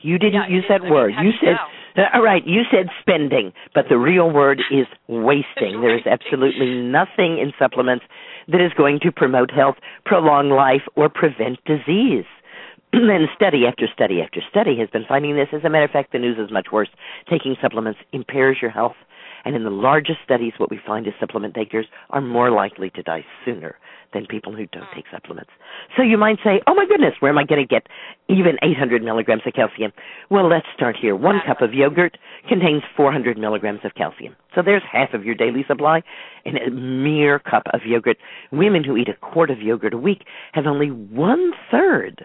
You 0.00 0.18
didn't 0.18 0.50
Yeah, 0.50 0.56
use 0.56 0.64
that 0.68 0.82
word. 0.82 1.14
You 1.20 1.30
said 1.40 1.56
uh, 1.96 2.08
all 2.14 2.22
right. 2.22 2.46
You 2.46 2.62
said 2.70 2.88
spending, 3.00 3.52
but 3.74 3.86
the 3.88 3.98
real 3.98 4.30
word 4.30 4.60
is 4.70 4.86
wasting. 5.08 5.80
There 5.80 5.96
is 5.96 6.06
absolutely 6.06 6.74
nothing 6.74 7.38
in 7.38 7.52
supplements 7.58 8.04
that 8.48 8.60
is 8.60 8.72
going 8.76 9.00
to 9.00 9.10
promote 9.12 9.50
health, 9.50 9.76
prolong 10.04 10.50
life, 10.50 10.82
or 10.96 11.08
prevent 11.08 11.58
disease. 11.64 12.24
and 12.92 13.28
study 13.34 13.66
after 13.66 13.86
study 13.92 14.22
after 14.22 14.40
study 14.48 14.78
has 14.78 14.88
been 14.90 15.04
finding 15.06 15.36
this. 15.36 15.48
As 15.52 15.62
a 15.64 15.68
matter 15.68 15.84
of 15.84 15.90
fact, 15.90 16.12
the 16.12 16.18
news 16.18 16.38
is 16.38 16.50
much 16.50 16.68
worse. 16.72 16.88
Taking 17.28 17.56
supplements 17.60 18.00
impairs 18.12 18.58
your 18.62 18.70
health, 18.70 18.96
and 19.44 19.54
in 19.54 19.64
the 19.64 19.70
largest 19.70 20.18
studies, 20.24 20.52
what 20.58 20.70
we 20.70 20.78
find 20.86 21.06
is 21.06 21.12
supplement 21.20 21.54
takers 21.54 21.86
are 22.10 22.20
more 22.20 22.50
likely 22.50 22.90
to 22.90 23.02
die 23.02 23.24
sooner 23.44 23.76
than 24.12 24.26
people 24.26 24.54
who 24.54 24.66
don't 24.66 24.88
take 24.94 25.04
supplements. 25.12 25.50
So 25.96 26.02
you 26.02 26.16
might 26.16 26.38
say, 26.42 26.62
"Oh 26.66 26.74
my 26.74 26.86
goodness, 26.86 27.14
where 27.20 27.30
am 27.30 27.38
I 27.38 27.44
going 27.44 27.60
to 27.60 27.66
get 27.66 27.86
even 28.28 28.58
800 28.62 29.02
milligrams 29.02 29.42
of 29.46 29.52
calcium?" 29.52 29.92
Well, 30.30 30.48
let's 30.48 30.66
start 30.74 30.96
here. 30.96 31.14
One 31.14 31.40
cup 31.46 31.60
of 31.60 31.74
yogurt 31.74 32.16
contains 32.48 32.82
400 32.96 33.36
milligrams 33.36 33.84
of 33.84 33.94
calcium. 33.94 34.34
So 34.54 34.62
there's 34.62 34.82
half 34.90 35.14
of 35.14 35.24
your 35.24 35.34
daily 35.34 35.64
supply 35.64 36.02
in 36.44 36.56
a 36.56 36.70
mere 36.70 37.38
cup 37.38 37.64
of 37.72 37.84
yogurt. 37.84 38.18
Women 38.50 38.82
who 38.84 38.96
eat 38.96 39.08
a 39.08 39.14
quart 39.14 39.50
of 39.50 39.60
yogurt 39.60 39.94
a 39.94 39.98
week 39.98 40.24
have 40.52 40.66
only 40.66 40.88
one 40.88 41.52
third 41.70 42.24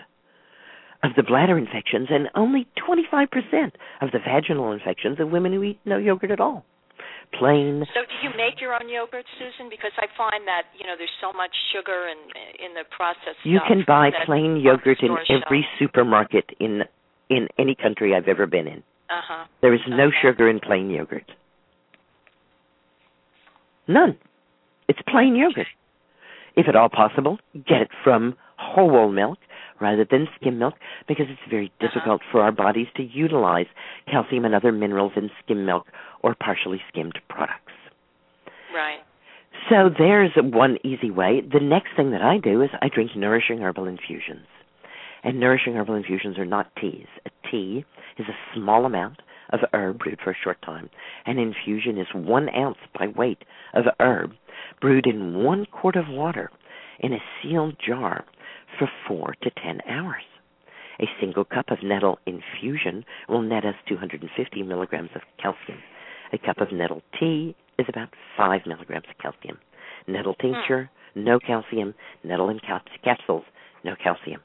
of 1.04 1.12
the 1.16 1.24
bladder 1.24 1.58
infections 1.58 2.08
and 2.10 2.30
only 2.34 2.66
25% 2.78 3.28
of 4.02 4.12
the 4.12 4.20
vaginal 4.20 4.72
infections 4.72 5.20
of 5.20 5.30
women 5.30 5.52
who 5.52 5.64
eat 5.64 5.80
no 5.86 5.98
yogurt 5.98 6.32
at 6.32 6.40
all. 6.40 6.66
Plain 7.40 7.86
So, 7.94 8.02
do 8.02 8.16
you 8.22 8.30
make 8.38 8.62
your 8.62 8.74
own 8.74 8.88
yogurt, 8.90 9.26
Susun? 9.40 9.70
Because 9.70 9.92
I 9.98 10.06
find 10.18 10.48
that 10.48 10.64
you 10.78 10.86
know 10.86 10.94
there's 10.98 11.18
so 11.22 11.34
much 11.34 11.52
sugar 11.74 12.08
in 12.08 12.20
in 12.64 12.74
the 12.74 12.84
processed 12.96 13.44
You 13.44 13.60
can 13.68 13.84
buy 13.88 14.12
plain 14.26 14.58
yogurt 14.58 15.02
in 15.02 15.16
every 15.30 15.66
supermarket 15.80 16.50
in 16.60 16.84
in 17.30 17.48
any 17.58 17.76
country 17.76 18.16
I've 18.16 18.28
ever 18.28 18.46
been 18.46 18.68
in. 18.68 18.84
Uh-huh. 19.10 19.46
There 19.62 19.74
is 19.74 19.82
no 19.88 20.08
Okay. 20.08 20.18
sugar 20.22 20.50
in 20.50 20.60
plain 20.60 20.90
yogurt. 20.90 21.32
None. 23.88 24.18
It's 24.88 25.00
plain 25.08 25.36
yogurt. 25.36 25.68
If 26.56 26.68
at 26.68 26.76
all 26.76 26.90
possible, 26.90 27.40
get 27.54 27.82
it 27.82 27.90
from 28.04 28.36
whole 28.58 29.12
milk 29.12 29.40
rather 29.80 30.06
than 30.10 30.28
skim 30.40 30.60
milk 30.60 30.76
because 31.08 31.28
it's 31.30 31.42
very 31.50 31.68
Uh-huh. 31.68 31.88
difficult 31.88 32.22
for 32.32 32.42
our 32.42 32.52
bodies 32.52 32.88
to 32.96 33.04
utilize 33.04 33.68
calcium 34.10 34.46
and 34.46 34.56
other 34.56 34.72
minerals 34.72 35.14
in 35.16 35.30
skim 35.44 35.66
milk 35.66 35.88
or 36.22 36.36
partially 36.36 36.82
skimmed 36.90 37.20
products. 37.30 37.74
Right. 38.74 39.02
So 39.70 39.90
there's 39.90 40.32
one 40.36 40.78
easy 40.84 41.12
way. 41.12 41.42
The 41.42 41.60
next 41.60 41.96
thing 41.96 42.12
that 42.12 42.22
I 42.22 42.38
do 42.38 42.62
is 42.62 42.70
I 42.82 42.90
drink 42.90 43.16
nourishing 43.16 43.60
herbal 43.60 43.86
infusions. 43.86 44.48
And 45.24 45.40
nourishing 45.40 45.76
herbal 45.76 45.96
infusions 45.96 46.38
are 46.38 46.46
not 46.46 46.76
teas. 46.76 47.08
A 47.26 47.30
tea 47.50 47.86
is 48.18 48.28
a 48.28 48.56
small 48.56 48.86
amount 48.86 49.22
of 49.52 49.60
herb 49.74 50.00
brewed 50.00 50.20
for 50.22 50.32
a 50.32 50.36
short 50.44 50.62
time. 50.62 50.90
An 51.26 51.38
infusion 51.38 51.98
is 51.98 52.08
one 52.14 52.50
ounce 52.50 52.78
by 52.98 53.08
weight 53.08 53.44
of 53.74 53.86
herb 54.00 54.34
brewed 54.82 55.06
in 55.06 55.44
one 55.44 55.66
quart 55.66 55.96
of 55.96 56.10
water 56.10 56.50
in 57.00 57.14
a 57.14 57.24
sealed 57.42 57.76
jar 57.86 58.26
for 58.78 58.90
four 59.08 59.36
to 59.42 59.50
ten 59.52 59.80
hours. 59.88 60.24
A 61.00 61.06
single 61.20 61.44
cup 61.44 61.70
of 61.70 61.84
nettle 61.84 62.20
infusion 62.26 63.04
will 63.28 63.42
net 63.42 63.66
us 63.66 63.76
250 63.88 64.64
milligrams 64.64 65.10
of 65.16 65.22
calcium. 65.42 65.80
A 66.32 66.38
cup 66.38 66.60
of 66.60 66.72
nettle 66.72 67.02
tea 67.20 67.56
is 67.80 67.88
about 67.90 68.10
5 68.38 68.62
milligrams 68.68 69.06
of 69.10 69.18
calcium. 69.18 69.58
Nettle 70.08 70.36
hmm. 70.40 70.54
tincture, 70.54 70.90
no 71.16 71.40
calcium. 71.40 71.94
Nettle 72.24 72.50
in 72.50 72.60
caps- 72.60 72.92
capsules, 73.04 73.44
no 73.84 73.96
calcium. 74.02 74.42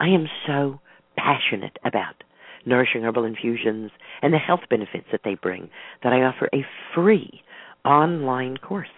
I 0.00 0.08
am 0.08 0.26
so 0.46 0.80
passionate 1.16 1.78
about 1.84 2.24
nourishing 2.66 3.02
herbal 3.02 3.24
infusions 3.24 3.90
and 4.22 4.32
the 4.32 4.38
health 4.38 4.60
benefits 4.70 5.06
that 5.12 5.20
they 5.24 5.34
bring 5.34 5.68
that 6.02 6.12
I 6.12 6.22
offer 6.22 6.48
a 6.52 6.66
free 6.94 7.42
online 7.84 8.56
course 8.56 8.88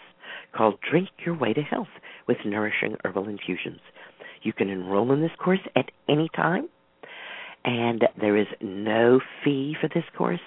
called 0.56 0.78
Drink 0.88 1.08
Your 1.24 1.36
Way 1.36 1.52
to 1.52 1.62
Health 1.62 1.88
with 2.28 2.38
Nourishing 2.44 2.96
Herbal 3.04 3.28
Infusions. 3.28 3.80
You 4.46 4.52
can 4.52 4.70
enroll 4.70 5.10
in 5.10 5.22
this 5.22 5.32
course 5.42 5.58
at 5.74 5.90
any 6.08 6.28
time, 6.28 6.68
and 7.64 8.04
there 8.20 8.36
is 8.36 8.46
no 8.60 9.18
fee 9.42 9.74
for 9.80 9.88
this 9.88 10.04
course. 10.16 10.38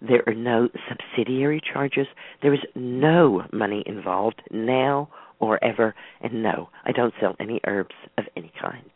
There 0.00 0.24
are 0.26 0.34
no 0.34 0.68
subsidiary 0.88 1.60
charges. 1.72 2.08
There 2.42 2.52
is 2.52 2.64
no 2.74 3.44
money 3.52 3.84
involved 3.86 4.42
now 4.50 5.10
or 5.38 5.62
ever. 5.62 5.94
And 6.20 6.42
no, 6.42 6.70
I 6.84 6.90
don't 6.90 7.14
sell 7.20 7.36
any 7.38 7.60
herbs 7.64 7.94
of 8.18 8.24
any 8.36 8.50
kind. 8.60 8.90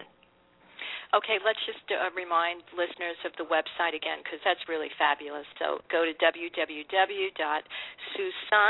Okay, 1.10 1.42
let's 1.42 1.58
just 1.66 1.82
uh, 1.90 2.06
remind 2.14 2.62
listeners 2.70 3.18
of 3.26 3.34
the 3.34 3.42
website 3.50 3.98
again 3.98 4.22
because 4.22 4.38
that's 4.46 4.62
really 4.70 4.86
fabulous. 4.94 5.46
So 5.58 5.82
go 5.90 6.06
to 6.06 6.14
www.susun, 6.22 6.86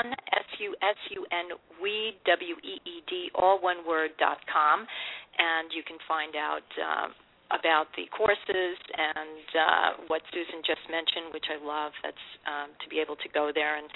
S-U-S-U-N, 0.08 1.46
weed, 1.82 2.16
W-E-E-D, 2.24 3.12
all 3.36 3.60
one 3.60 3.84
word, 3.86 4.16
dot 4.16 4.40
com, 4.48 4.88
and 5.36 5.68
you 5.76 5.84
can 5.84 6.00
find 6.08 6.32
out 6.32 6.64
uh, 6.80 7.12
about 7.50 7.90
the 7.98 8.06
courses 8.14 8.78
and 8.94 9.44
uh, 9.54 9.88
what 10.06 10.22
Susun 10.30 10.62
just 10.62 10.82
mentioned, 10.86 11.34
which 11.34 11.50
I 11.50 11.58
love. 11.58 11.92
That's 12.02 12.26
um, 12.46 12.70
to 12.78 12.86
be 12.86 13.02
able 13.02 13.18
to 13.18 13.28
go 13.34 13.50
there 13.50 13.74
and 13.74 13.90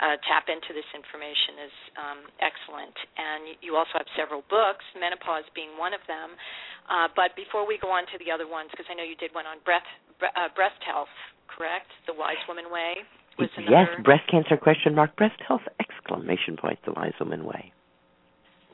uh, 0.00 0.16
tap 0.28 0.48
into 0.48 0.72
this 0.72 0.86
information 0.92 1.64
is 1.64 1.76
um, 1.96 2.20
excellent. 2.40 2.96
And 3.16 3.56
you 3.60 3.76
also 3.76 4.00
have 4.00 4.08
several 4.16 4.44
books, 4.48 4.84
menopause 4.96 5.48
being 5.52 5.76
one 5.76 5.92
of 5.92 6.00
them. 6.08 6.36
Uh, 6.88 7.08
but 7.12 7.36
before 7.36 7.68
we 7.68 7.76
go 7.80 7.92
on 7.92 8.08
to 8.12 8.16
the 8.20 8.32
other 8.32 8.48
ones, 8.48 8.72
because 8.72 8.88
I 8.88 8.96
know 8.96 9.04
you 9.04 9.16
did 9.16 9.32
one 9.36 9.44
on 9.44 9.60
breath, 9.64 9.86
bre- 10.20 10.32
uh, 10.36 10.48
breast 10.56 10.80
health, 10.84 11.12
correct? 11.48 11.88
The 12.08 12.16
Wise 12.16 12.40
Woman 12.48 12.68
Way 12.72 13.04
was 13.40 13.48
Yes, 13.56 13.88
breast 14.04 14.24
cancer 14.28 14.56
question 14.56 14.94
mark, 14.94 15.16
breast 15.16 15.40
health 15.46 15.64
exclamation 15.80 16.56
point, 16.56 16.78
the 16.84 16.92
wise 16.92 17.16
woman 17.20 17.44
way. 17.44 17.72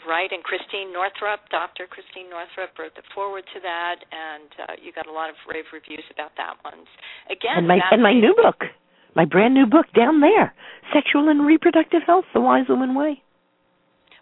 Right, 0.07 0.31
and 0.31 0.39
Christiane 0.47 0.95
Northrup, 0.95 1.43
Dr. 1.51 1.91
Christiane 1.91 2.31
Northrup, 2.31 2.79
wrote 2.79 2.95
the 2.95 3.03
forward 3.11 3.43
to 3.55 3.59
that, 3.59 3.99
and 4.15 4.47
uh, 4.63 4.79
you 4.79 4.95
got 4.95 5.11
a 5.11 5.13
lot 5.13 5.29
of 5.29 5.35
rave 5.51 5.67
reviews 5.75 6.07
about 6.15 6.31
that 6.39 6.55
one. 6.63 6.87
Again, 7.27 7.59
and 7.59 7.67
my 7.67 7.83
and 7.91 8.03
my 8.03 8.15
new 8.15 8.33
book, 8.39 8.71
my 9.19 9.25
brand 9.25 9.55
new 9.55 9.67
book 9.67 9.87
down 9.99 10.21
there, 10.21 10.55
Sexual 10.95 11.29
and 11.29 11.45
Reproductive 11.45 12.03
Health, 12.07 12.27
the 12.33 12.41
wise 12.41 12.69
woman 12.69 12.95
way. 12.95 13.21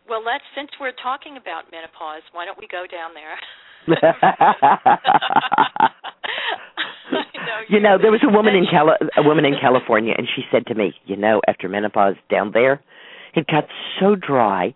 Well, 0.08 0.24
let's 0.24 0.44
since 0.56 0.70
we're 0.80 0.96
talking 0.96 1.36
about 1.36 1.68
menopause, 1.68 2.24
why 2.32 2.48
don't 2.48 2.58
we 2.58 2.66
go 2.66 2.88
down 2.88 3.12
there? 3.12 3.36
you 7.68 7.80
know, 7.80 7.98
there 8.00 8.10
was 8.10 8.20
a 8.24 8.32
woman 8.32 8.54
in 8.54 8.66
Cali- 8.70 8.98
a 9.16 9.22
woman 9.22 9.44
in 9.44 9.54
California, 9.60 10.14
and 10.16 10.26
she 10.34 10.42
said 10.50 10.66
to 10.66 10.74
me, 10.74 10.94
"You 11.06 11.16
know, 11.16 11.40
after 11.48 11.68
menopause 11.68 12.16
down 12.30 12.50
there, 12.52 12.82
it 13.34 13.46
got 13.46 13.64
so 14.00 14.14
dry, 14.14 14.74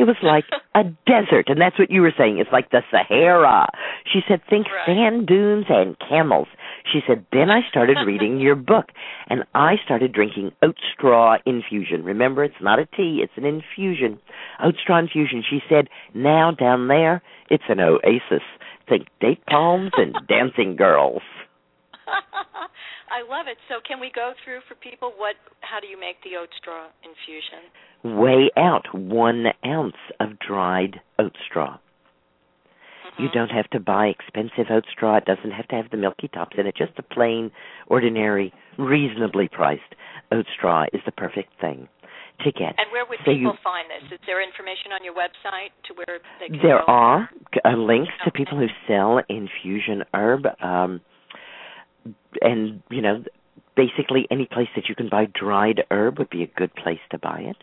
it 0.00 0.04
was 0.06 0.16
like 0.22 0.44
a 0.74 0.84
desert." 1.06 1.46
And 1.48 1.60
that's 1.60 1.78
what 1.78 1.90
you 1.90 2.00
were 2.00 2.14
saying. 2.16 2.38
It's 2.38 2.52
like 2.52 2.70
the 2.70 2.82
Sahara. 2.90 3.68
She 4.10 4.20
said, 4.26 4.40
"Think 4.48 4.66
Right. 4.66 4.86
sand 4.86 5.26
dunes 5.26 5.66
and 5.68 5.96
camels." 6.08 6.48
She 6.90 7.00
said, 7.06 7.24
Then 7.32 7.50
I 7.50 7.60
started 7.68 7.98
reading 8.06 8.40
your 8.40 8.56
book 8.56 8.86
and 9.28 9.44
I 9.54 9.74
started 9.84 10.12
drinking 10.12 10.52
oat 10.62 10.76
straw 10.94 11.36
infusion. 11.46 12.04
Remember, 12.04 12.42
it's 12.44 12.60
not 12.60 12.78
a 12.78 12.86
tea, 12.86 13.20
it's 13.22 13.32
an 13.36 13.44
infusion. 13.44 14.18
Oat 14.62 14.74
straw 14.82 14.98
infusion. 14.98 15.44
She 15.48 15.60
said, 15.68 15.88
Now 16.14 16.50
down 16.52 16.88
there, 16.88 17.22
it's 17.50 17.64
an 17.68 17.80
oasis. 17.80 18.44
Think 18.88 19.06
date 19.20 19.44
palms 19.46 19.92
and 19.96 20.16
dancing 20.28 20.76
girls. 20.76 21.22
I 23.10 23.22
love 23.22 23.46
it. 23.48 23.58
So, 23.68 23.76
can 23.86 23.98
we 24.00 24.10
go 24.14 24.32
through 24.44 24.60
for 24.68 24.74
people 24.76 25.12
what? 25.16 25.34
How 25.60 25.80
do 25.80 25.86
you 25.86 25.98
make 25.98 26.16
the 26.22 26.36
oat 26.40 26.48
straw 26.60 26.86
infusion? 27.02 27.70
Weigh 28.02 28.50
out 28.56 28.86
one 28.94 29.46
ounce 29.66 29.98
of 30.20 30.38
dried 30.38 31.00
oat 31.18 31.36
straw. 31.48 31.78
You 33.18 33.26
Mm-hmm. 33.26 33.36
don't 33.38 33.50
have 33.50 33.68
to 33.70 33.80
buy 33.80 34.06
expensive 34.06 34.70
oat 34.70 34.84
straw. 34.90 35.16
It 35.16 35.24
doesn't 35.24 35.50
have 35.50 35.66
to 35.68 35.76
have 35.76 35.90
the 35.90 35.96
milky 35.96 36.28
tops 36.28 36.56
in 36.56 36.66
it. 36.66 36.76
Just 36.76 36.92
a 36.98 37.02
plain, 37.02 37.50
ordinary, 37.88 38.52
reasonably 38.78 39.48
priced 39.48 39.82
oat 40.32 40.46
straw 40.56 40.84
is 40.92 41.00
the 41.04 41.12
perfect 41.12 41.50
thing 41.60 41.88
to 42.44 42.52
get. 42.52 42.74
And 42.78 42.88
where 42.92 43.04
would 43.04 43.18
So 43.18 43.32
people 43.34 43.52
you- 43.52 43.58
find 43.64 43.90
this? 43.90 44.12
Is 44.12 44.20
there 44.26 44.40
information 44.40 44.92
on 44.92 45.04
your 45.04 45.12
website 45.14 45.70
to 45.88 45.94
where 45.94 46.20
they 46.38 46.48
can 46.48 46.62
There 46.62 46.78
go? 46.78 46.84
are 46.86 47.28
uh, 47.64 47.70
links 47.76 48.12
to 48.24 48.30
people 48.30 48.56
who 48.56 48.68
sell 48.86 49.20
infusion 49.28 50.04
herb, 50.14 50.46
um, 50.62 51.00
and 52.40 52.82
you 52.90 53.02
know, 53.02 53.22
basically 53.76 54.26
any 54.30 54.46
place 54.46 54.68
that 54.76 54.88
you 54.88 54.94
can 54.94 55.08
buy 55.08 55.26
dried 55.34 55.84
herb 55.90 56.18
would 56.18 56.30
be 56.30 56.42
a 56.42 56.46
good 56.58 56.74
place 56.74 57.00
to 57.10 57.18
buy 57.18 57.40
it. 57.40 57.56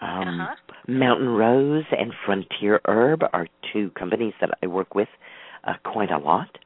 Um, 0.00 0.40
Uh-huh. 0.40 0.54
Mountain 0.86 1.28
Rose 1.28 1.84
and 1.90 2.12
Frontier 2.26 2.80
Herb 2.86 3.22
are 3.32 3.46
two 3.72 3.90
companies 3.90 4.34
that 4.40 4.50
I 4.62 4.66
work 4.66 4.94
with 4.94 5.08
uh, 5.66 5.74
quite 5.84 6.10
a 6.10 6.18
lot. 6.18 6.58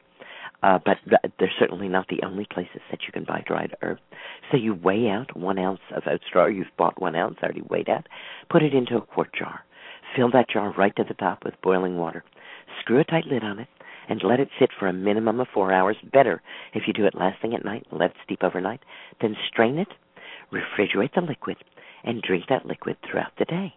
Uh, 0.60 0.78
but 0.84 0.96
th- 1.08 1.32
they're 1.38 1.52
certainly 1.56 1.86
not 1.88 2.08
the 2.08 2.20
only 2.24 2.44
places 2.52 2.80
that 2.90 3.00
you 3.06 3.12
can 3.12 3.22
buy 3.22 3.44
dried 3.46 3.76
herb. 3.80 3.98
So 4.50 4.56
you 4.56 4.74
weigh 4.74 5.08
out 5.08 5.36
one 5.36 5.56
ounce 5.56 5.78
of 5.94 6.02
oat 6.10 6.20
straw. 6.26 6.46
You've 6.46 6.76
bought 6.76 7.00
one 7.00 7.14
ounce, 7.14 7.36
already 7.40 7.62
weighed 7.70 7.88
out. 7.88 8.08
Put 8.50 8.64
it 8.64 8.74
into 8.74 8.96
a 8.96 9.00
quart 9.00 9.32
jar. 9.38 9.60
Fill 10.16 10.30
that 10.32 10.50
jar 10.50 10.74
right 10.76 10.94
to 10.96 11.04
the 11.04 11.14
top 11.14 11.44
with 11.44 11.54
boiling 11.62 11.96
water. 11.96 12.24
Screw 12.80 12.98
a 12.98 13.04
tight 13.04 13.26
lid 13.26 13.44
on 13.44 13.60
it 13.60 13.68
and 14.08 14.22
let 14.24 14.40
it 14.40 14.48
sit 14.58 14.70
for 14.78 14.88
a 14.88 14.92
minimum 14.92 15.40
of 15.40 15.48
four 15.52 15.72
hours. 15.72 15.96
Better 16.12 16.42
if 16.74 16.84
you 16.86 16.92
do 16.92 17.06
it 17.06 17.14
last 17.14 17.40
thing 17.40 17.54
at 17.54 17.64
night. 17.64 17.86
Let 17.92 18.10
it 18.10 18.16
steep 18.24 18.42
overnight. 18.42 18.80
Then 19.20 19.36
strain 19.48 19.78
it, 19.78 19.88
refrigerate 20.52 21.14
the 21.14 21.20
liquid, 21.20 21.56
and 22.04 22.22
drink 22.22 22.44
that 22.48 22.66
liquid 22.66 22.96
throughout 23.08 23.32
the 23.38 23.44
day. 23.44 23.74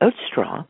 Oat 0.00 0.14
straw 0.28 0.64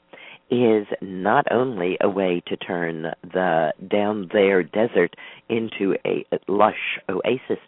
is 0.51 0.87
not 1.01 1.51
only 1.51 1.97
a 2.03 2.11
way 2.11 2.43
to 2.47 2.57
turn 2.59 3.07
the 3.23 3.73
down 3.91 4.29
there 4.35 4.63
desert 4.63 5.15
into 5.49 5.97
a 6.05 6.27
lush 6.47 6.99
oasis, 7.09 7.63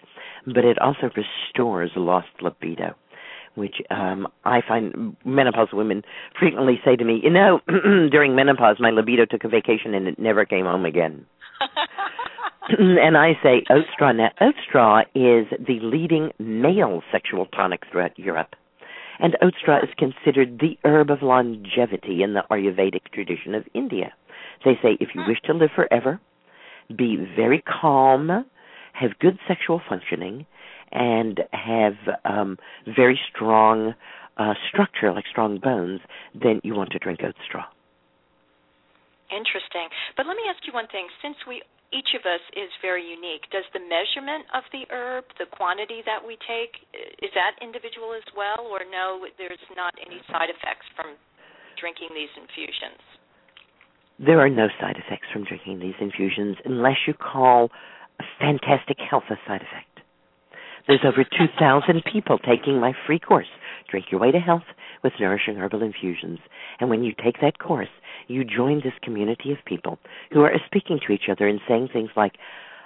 but 0.45 0.67
it 0.67 0.79
also 0.79 1.11
restores 1.17 1.91
lost 1.97 2.29
libido. 2.43 2.95
Which 3.55 3.77
um 3.91 4.27
I 4.45 4.61
find 4.67 5.17
menopausal 5.25 5.75
women 5.75 6.03
frequently 6.39 6.81
say 6.85 6.97
to 6.97 7.05
me, 7.05 7.21
you 7.23 7.31
know, 7.31 7.61
during 8.11 8.35
menopause 8.35 8.77
my 8.81 8.91
libido 8.91 9.25
took 9.27 9.45
a 9.45 9.49
vacation 9.49 9.95
and 9.95 10.09
it 10.09 10.19
never 10.19 10.45
came 10.45 10.65
home 10.65 10.85
again. 10.85 11.25
and 12.69 13.17
I 13.17 13.33
say 13.43 13.63
oat 13.71 13.85
straw. 13.93 14.13
Now, 14.13 14.31
oat 14.41 14.55
straw 14.67 15.01
is 15.15 15.47
the 15.59 15.79
leading 15.83 16.31
male 16.39 17.03
sexual 17.13 17.47
tonic 17.47 17.83
throughout 17.91 18.19
Europe. 18.19 18.55
And 19.19 19.37
oat 19.43 19.55
straw 19.61 19.79
is 19.79 19.91
considered 19.97 20.59
the 20.59 20.77
herb 20.85 21.11
of 21.11 21.23
longevity 21.23 22.23
in 22.23 22.35
the 22.35 22.43
Ayurvedic 22.51 23.13
tradition 23.13 23.55
of 23.55 23.65
India. 23.75 24.13
They 24.65 24.79
say 24.83 24.97
if 25.01 25.11
you 25.15 25.23
wish 25.27 25.41
to 25.45 25.53
live 25.53 25.71
forever, 25.75 26.21
be 26.97 27.17
very 27.37 27.63
calm, 27.63 28.45
have 28.95 29.19
good 29.19 29.39
sexual 29.47 29.81
functioning, 29.89 30.47
and 30.93 31.41
have 31.53 31.99
um, 32.25 32.57
very 32.87 33.19
strong 33.35 33.95
uh, 34.37 34.55
structure, 34.71 35.13
like 35.13 35.25
strong 35.31 35.59
bones, 35.59 36.01
then 36.35 36.61
you 36.63 36.75
want 36.75 36.91
to 36.91 36.99
drink 36.99 37.21
oat 37.23 37.35
straw. 37.47 37.67
Interesting. 39.31 39.91
But 40.17 40.27
let 40.27 40.37
me 40.37 40.47
ask 40.47 40.63
you 40.67 40.73
one 40.73 40.87
thing. 40.89 41.07
Since 41.23 41.37
we 41.47 41.63
each 41.95 42.11
of 42.19 42.27
us 42.27 42.43
is 42.59 42.71
very 42.83 43.07
unique, 43.07 43.47
does 43.55 43.67
the 43.71 43.79
measurement 43.79 44.51
of 44.51 44.67
the 44.75 44.83
herb, 44.91 45.31
the 45.39 45.47
quantity 45.47 46.03
that 46.03 46.19
we 46.19 46.35
take, 46.43 46.83
is 47.23 47.31
that 47.39 47.55
individual 47.63 48.11
as 48.19 48.27
well, 48.35 48.67
or 48.67 48.83
no? 48.83 49.23
There's 49.39 49.63
not 49.79 49.95
any 50.03 50.19
side 50.27 50.51
effects 50.51 50.87
from 50.99 51.15
drinking 51.79 52.11
these 52.11 52.35
infusions. 52.35 52.99
There 54.19 54.43
are 54.43 54.51
no 54.51 54.67
side 54.81 54.99
effects 54.99 55.27
from 55.33 55.45
drinking 55.45 55.79
these 55.79 55.95
infusions 56.01 56.57
unless 56.65 56.99
you 57.07 57.15
call 57.15 57.71
fantastic 58.39 58.99
health 58.99 59.25
a 59.31 59.37
side 59.47 59.63
effect. 59.63 60.01
There's 60.87 61.05
over 61.05 61.25
2,000 61.25 62.03
people 62.13 62.39
taking 62.39 62.79
my 62.79 62.93
free 63.07 63.19
course, 63.19 63.47
Drink 63.91 64.07
Your 64.11 64.21
Way 64.21 64.33
to 64.33 64.39
Health 64.39 64.65
with 65.03 65.15
Nourishing 65.19 65.57
Herbal 65.57 65.83
Infusions. 65.83 66.41
And 66.79 66.91
when 66.91 67.03
you 67.03 67.13
take 67.23 67.41
that 67.41 67.59
course, 67.59 67.89
you 68.29 68.45
join 68.45 68.77
this 68.85 68.93
community 69.03 69.53
of 69.53 69.59
people 69.65 69.99
who 70.33 70.43
are 70.43 70.53
speaking 70.67 71.01
to 71.07 71.13
each 71.13 71.29
other 71.31 71.49
and 71.49 71.61
saying 71.67 71.89
things 71.93 72.11
like, 72.17 72.35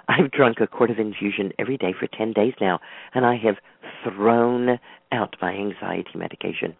I've 0.07 0.31
drunk 0.31 0.57
a 0.59 0.67
quart 0.67 0.89
of 0.91 0.97
infusion 0.97 1.51
every 1.59 1.77
day 1.77 1.93
for 1.97 2.07
10 2.07 2.33
days 2.33 2.53
now, 2.59 2.79
and 3.13 3.25
I 3.25 3.35
have 3.37 3.57
thrown 4.03 4.79
out 5.11 5.35
my 5.41 5.51
anxiety 5.53 6.11
medication. 6.15 6.75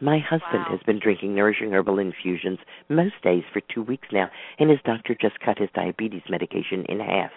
My 0.00 0.18
husband 0.18 0.64
Wow. 0.66 0.70
has 0.70 0.80
been 0.82 0.98
drinking 0.98 1.34
nourishing 1.34 1.72
herbal 1.72 1.98
infusions 1.98 2.58
most 2.88 3.14
days 3.22 3.44
for 3.52 3.60
two 3.60 3.82
weeks 3.82 4.08
now, 4.10 4.28
and 4.58 4.70
his 4.70 4.80
doctor 4.84 5.14
just 5.14 5.38
cut 5.40 5.58
his 5.58 5.70
diabetes 5.74 6.22
medication 6.28 6.84
in 6.86 7.00
half. 7.00 7.30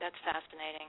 That's 0.00 0.16
fascinating. 0.24 0.88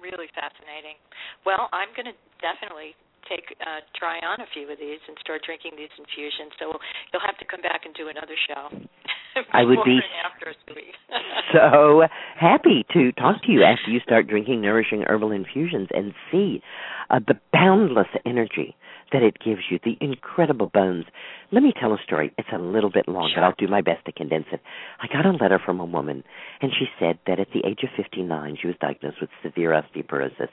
Really 0.00 0.28
fascinating. 0.32 0.96
Well, 1.44 1.68
I'm 1.72 1.92
going 1.92 2.08
to 2.10 2.16
definitely 2.40 2.96
take 3.28 3.54
uh, 3.60 3.82
try 3.98 4.18
on 4.22 4.40
a 4.40 4.48
few 4.54 4.70
of 4.70 4.78
these 4.78 5.02
and 5.06 5.16
start 5.20 5.42
drinking 5.44 5.76
these 5.76 5.92
infusions. 5.98 6.56
So 6.58 6.74
you'll 7.12 7.26
have 7.26 7.38
to 7.38 7.46
come 7.46 7.60
back 7.60 7.84
and 7.84 7.92
do 7.94 8.08
another 8.08 8.38
show. 8.48 8.72
I 9.52 9.64
would 9.64 9.84
be 9.84 10.00
so 11.52 12.02
happy 12.38 12.86
to 12.92 13.12
talk 13.12 13.42
to 13.44 13.52
you 13.52 13.62
after 13.62 13.90
you 13.90 14.00
start 14.00 14.28
drinking 14.28 14.62
nourishing 14.62 15.04
herbal 15.06 15.32
infusions 15.32 15.88
and 15.92 16.14
see 16.32 16.62
uh, 17.10 17.20
the 17.20 17.34
boundless 17.52 18.08
energy 18.24 18.76
that 19.12 19.22
it 19.22 19.38
gives 19.38 19.62
you, 19.70 19.78
the 19.84 19.96
incredible 20.00 20.66
bones. 20.66 21.04
Let 21.52 21.62
me 21.62 21.72
tell 21.78 21.92
a 21.92 21.98
story. 22.02 22.32
It's 22.38 22.48
a 22.52 22.58
little 22.58 22.90
bit 22.90 23.08
long, 23.08 23.28
Sure. 23.32 23.42
but 23.42 23.46
I'll 23.46 23.54
do 23.58 23.68
my 23.68 23.80
best 23.80 24.04
to 24.06 24.12
condense 24.12 24.46
it. 24.52 24.60
I 25.00 25.06
got 25.06 25.26
a 25.26 25.30
letter 25.30 25.58
from 25.58 25.78
a 25.80 25.84
woman, 25.84 26.24
and 26.60 26.72
she 26.72 26.86
said 26.98 27.18
that 27.26 27.38
at 27.38 27.52
the 27.52 27.64
age 27.64 27.82
of 27.84 27.90
59, 27.96 28.56
she 28.60 28.66
was 28.66 28.76
diagnosed 28.80 29.20
with 29.20 29.30
severe 29.42 29.70
osteoporosis. 29.70 30.48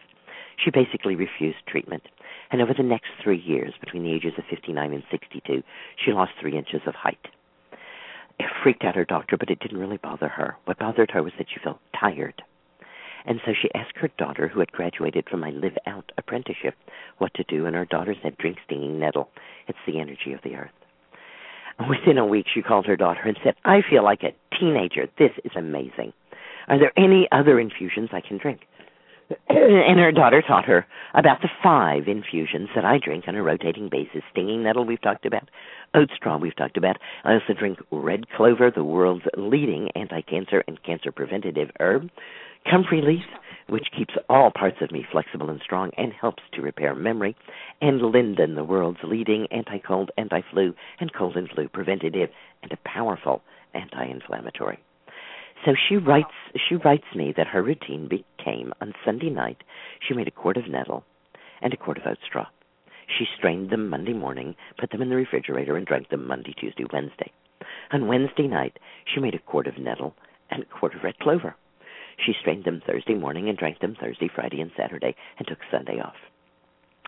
She 0.63 0.69
basically 0.69 1.15
refused 1.15 1.65
treatment. 1.67 2.03
And 2.51 2.61
over 2.61 2.73
the 2.75 2.83
next 2.83 3.09
three 3.23 3.39
years, 3.39 3.73
between 3.79 4.03
the 4.03 4.13
ages 4.13 4.33
of 4.37 4.45
59 4.49 4.93
and 4.93 5.03
62, 5.09 5.63
she 5.97 6.11
lost 6.11 6.33
three 6.39 6.55
inches 6.55 6.81
of 6.85 6.93
height. 6.93 7.27
It 8.39 8.45
freaked 8.61 8.83
out 8.83 8.95
her 8.95 9.05
doctor, 9.05 9.37
but 9.37 9.49
it 9.49 9.59
didn't 9.59 9.79
really 9.79 9.97
bother 9.97 10.27
her. 10.27 10.57
What 10.65 10.77
bothered 10.77 11.11
her 11.11 11.23
was 11.23 11.33
that 11.37 11.47
she 11.49 11.59
felt 11.63 11.79
tired. 11.99 12.43
And 13.25 13.39
so 13.45 13.53
she 13.59 13.69
asked 13.73 13.95
her 13.95 14.09
daughter, 14.17 14.47
who 14.47 14.59
had 14.59 14.71
graduated 14.71 15.29
from 15.29 15.39
my 15.39 15.49
Live 15.51 15.77
Out 15.87 16.11
apprenticeship, 16.17 16.75
what 17.17 17.33
to 17.35 17.43
do, 17.43 17.65
and 17.65 17.75
her 17.75 17.85
daughter 17.85 18.15
said, 18.21 18.37
Drink 18.37 18.57
stinging 18.65 18.99
nettle. 18.99 19.29
It's 19.67 19.77
the 19.87 19.99
energy 19.99 20.33
of 20.33 20.41
the 20.43 20.55
earth. 20.55 20.71
Within 21.89 22.17
a 22.17 22.25
week, 22.25 22.47
she 22.53 22.61
called 22.61 22.85
her 22.85 22.97
daughter 22.97 23.21
and 23.25 23.37
said, 23.43 23.55
I 23.65 23.81
feel 23.87 24.03
like 24.03 24.23
a 24.23 24.35
teenager. 24.59 25.07
This 25.17 25.31
is 25.43 25.51
amazing. 25.55 26.13
Are 26.67 26.79
there 26.79 26.93
any 26.97 27.27
other 27.31 27.59
infusions 27.59 28.09
I 28.13 28.21
can 28.21 28.37
drink? 28.37 28.61
and 29.49 29.99
her 29.99 30.11
daughter 30.11 30.41
taught 30.41 30.65
her 30.65 30.85
about 31.13 31.41
the 31.41 31.49
five 31.61 32.07
infusions 32.07 32.69
that 32.75 32.85
I 32.85 32.99
drink 33.03 33.25
on 33.27 33.35
a 33.35 33.43
rotating 33.43 33.89
basis. 33.89 34.21
Stinging 34.31 34.63
nettle, 34.63 34.85
we've 34.85 35.01
talked 35.01 35.25
about. 35.25 35.49
Oat 35.93 36.09
straw, 36.15 36.37
we've 36.37 36.55
talked 36.55 36.77
about. 36.77 36.97
I 37.23 37.33
also 37.33 37.53
drink 37.57 37.79
red 37.91 38.29
clover, 38.29 38.71
the 38.71 38.83
world's 38.83 39.25
leading 39.37 39.89
anti-cancer 39.95 40.63
and 40.67 40.81
cancer 40.83 41.11
preventative 41.11 41.69
herb. 41.79 42.09
Comfrey 42.69 43.01
leaf, 43.01 43.25
which 43.67 43.87
keeps 43.97 44.13
all 44.29 44.51
parts 44.51 44.77
of 44.81 44.91
me 44.91 45.05
flexible 45.11 45.49
and 45.49 45.61
strong 45.63 45.91
and 45.97 46.13
helps 46.13 46.43
to 46.53 46.61
repair 46.61 46.95
memory. 46.95 47.35
And 47.81 48.01
linden, 48.01 48.55
the 48.55 48.63
world's 48.63 48.99
leading 49.03 49.47
anti-cold, 49.51 50.11
anti-flu, 50.17 50.73
and 50.99 51.13
cold 51.13 51.35
and 51.35 51.49
flu 51.49 51.67
preventative 51.69 52.29
and 52.61 52.71
a 52.71 52.77
powerful 52.85 53.41
anti-inflammatory. 53.73 54.79
So 55.65 55.73
she 55.87 55.95
writes 55.95 56.33
she 56.67 56.75
writes 56.75 57.05
me 57.15 57.33
that 57.37 57.47
her 57.47 57.63
routine 57.63 58.09
became 58.09 58.73
on 58.81 58.93
Sunday 59.05 59.29
night 59.29 59.63
she 60.05 60.13
made 60.13 60.27
a 60.27 60.31
quart 60.31 60.57
of 60.57 60.69
nettle 60.69 61.05
and 61.61 61.73
a 61.73 61.77
quart 61.77 61.97
of 61.97 62.05
oat 62.05 62.17
straw. 62.25 62.47
She 63.17 63.25
strained 63.37 63.69
them 63.69 63.89
Monday 63.89 64.13
morning, 64.13 64.55
put 64.77 64.91
them 64.91 65.01
in 65.01 65.09
the 65.09 65.15
refrigerator, 65.15 65.77
and 65.77 65.85
drank 65.85 66.09
them 66.09 66.27
Monday, 66.27 66.53
Tuesday, 66.53 66.85
Wednesday. 66.91 67.31
On 67.91 68.07
Wednesday 68.07 68.47
night, 68.47 68.77
she 69.05 69.21
made 69.21 69.35
a 69.35 69.39
quart 69.39 69.67
of 69.67 69.77
nettle 69.77 70.15
and 70.49 70.63
a 70.63 70.65
quart 70.65 70.95
of 70.95 71.03
red 71.03 71.17
clover. 71.19 71.55
She 72.17 72.33
strained 72.39 72.65
them 72.65 72.81
Thursday 72.85 73.15
morning 73.15 73.49
and 73.49 73.57
drank 73.57 73.79
them 73.79 73.95
Thursday, 73.99 74.29
Friday, 74.33 74.61
and 74.61 74.71
Saturday, 74.77 75.15
and 75.37 75.47
took 75.47 75.59
Sunday 75.71 75.99
off. 75.99 76.15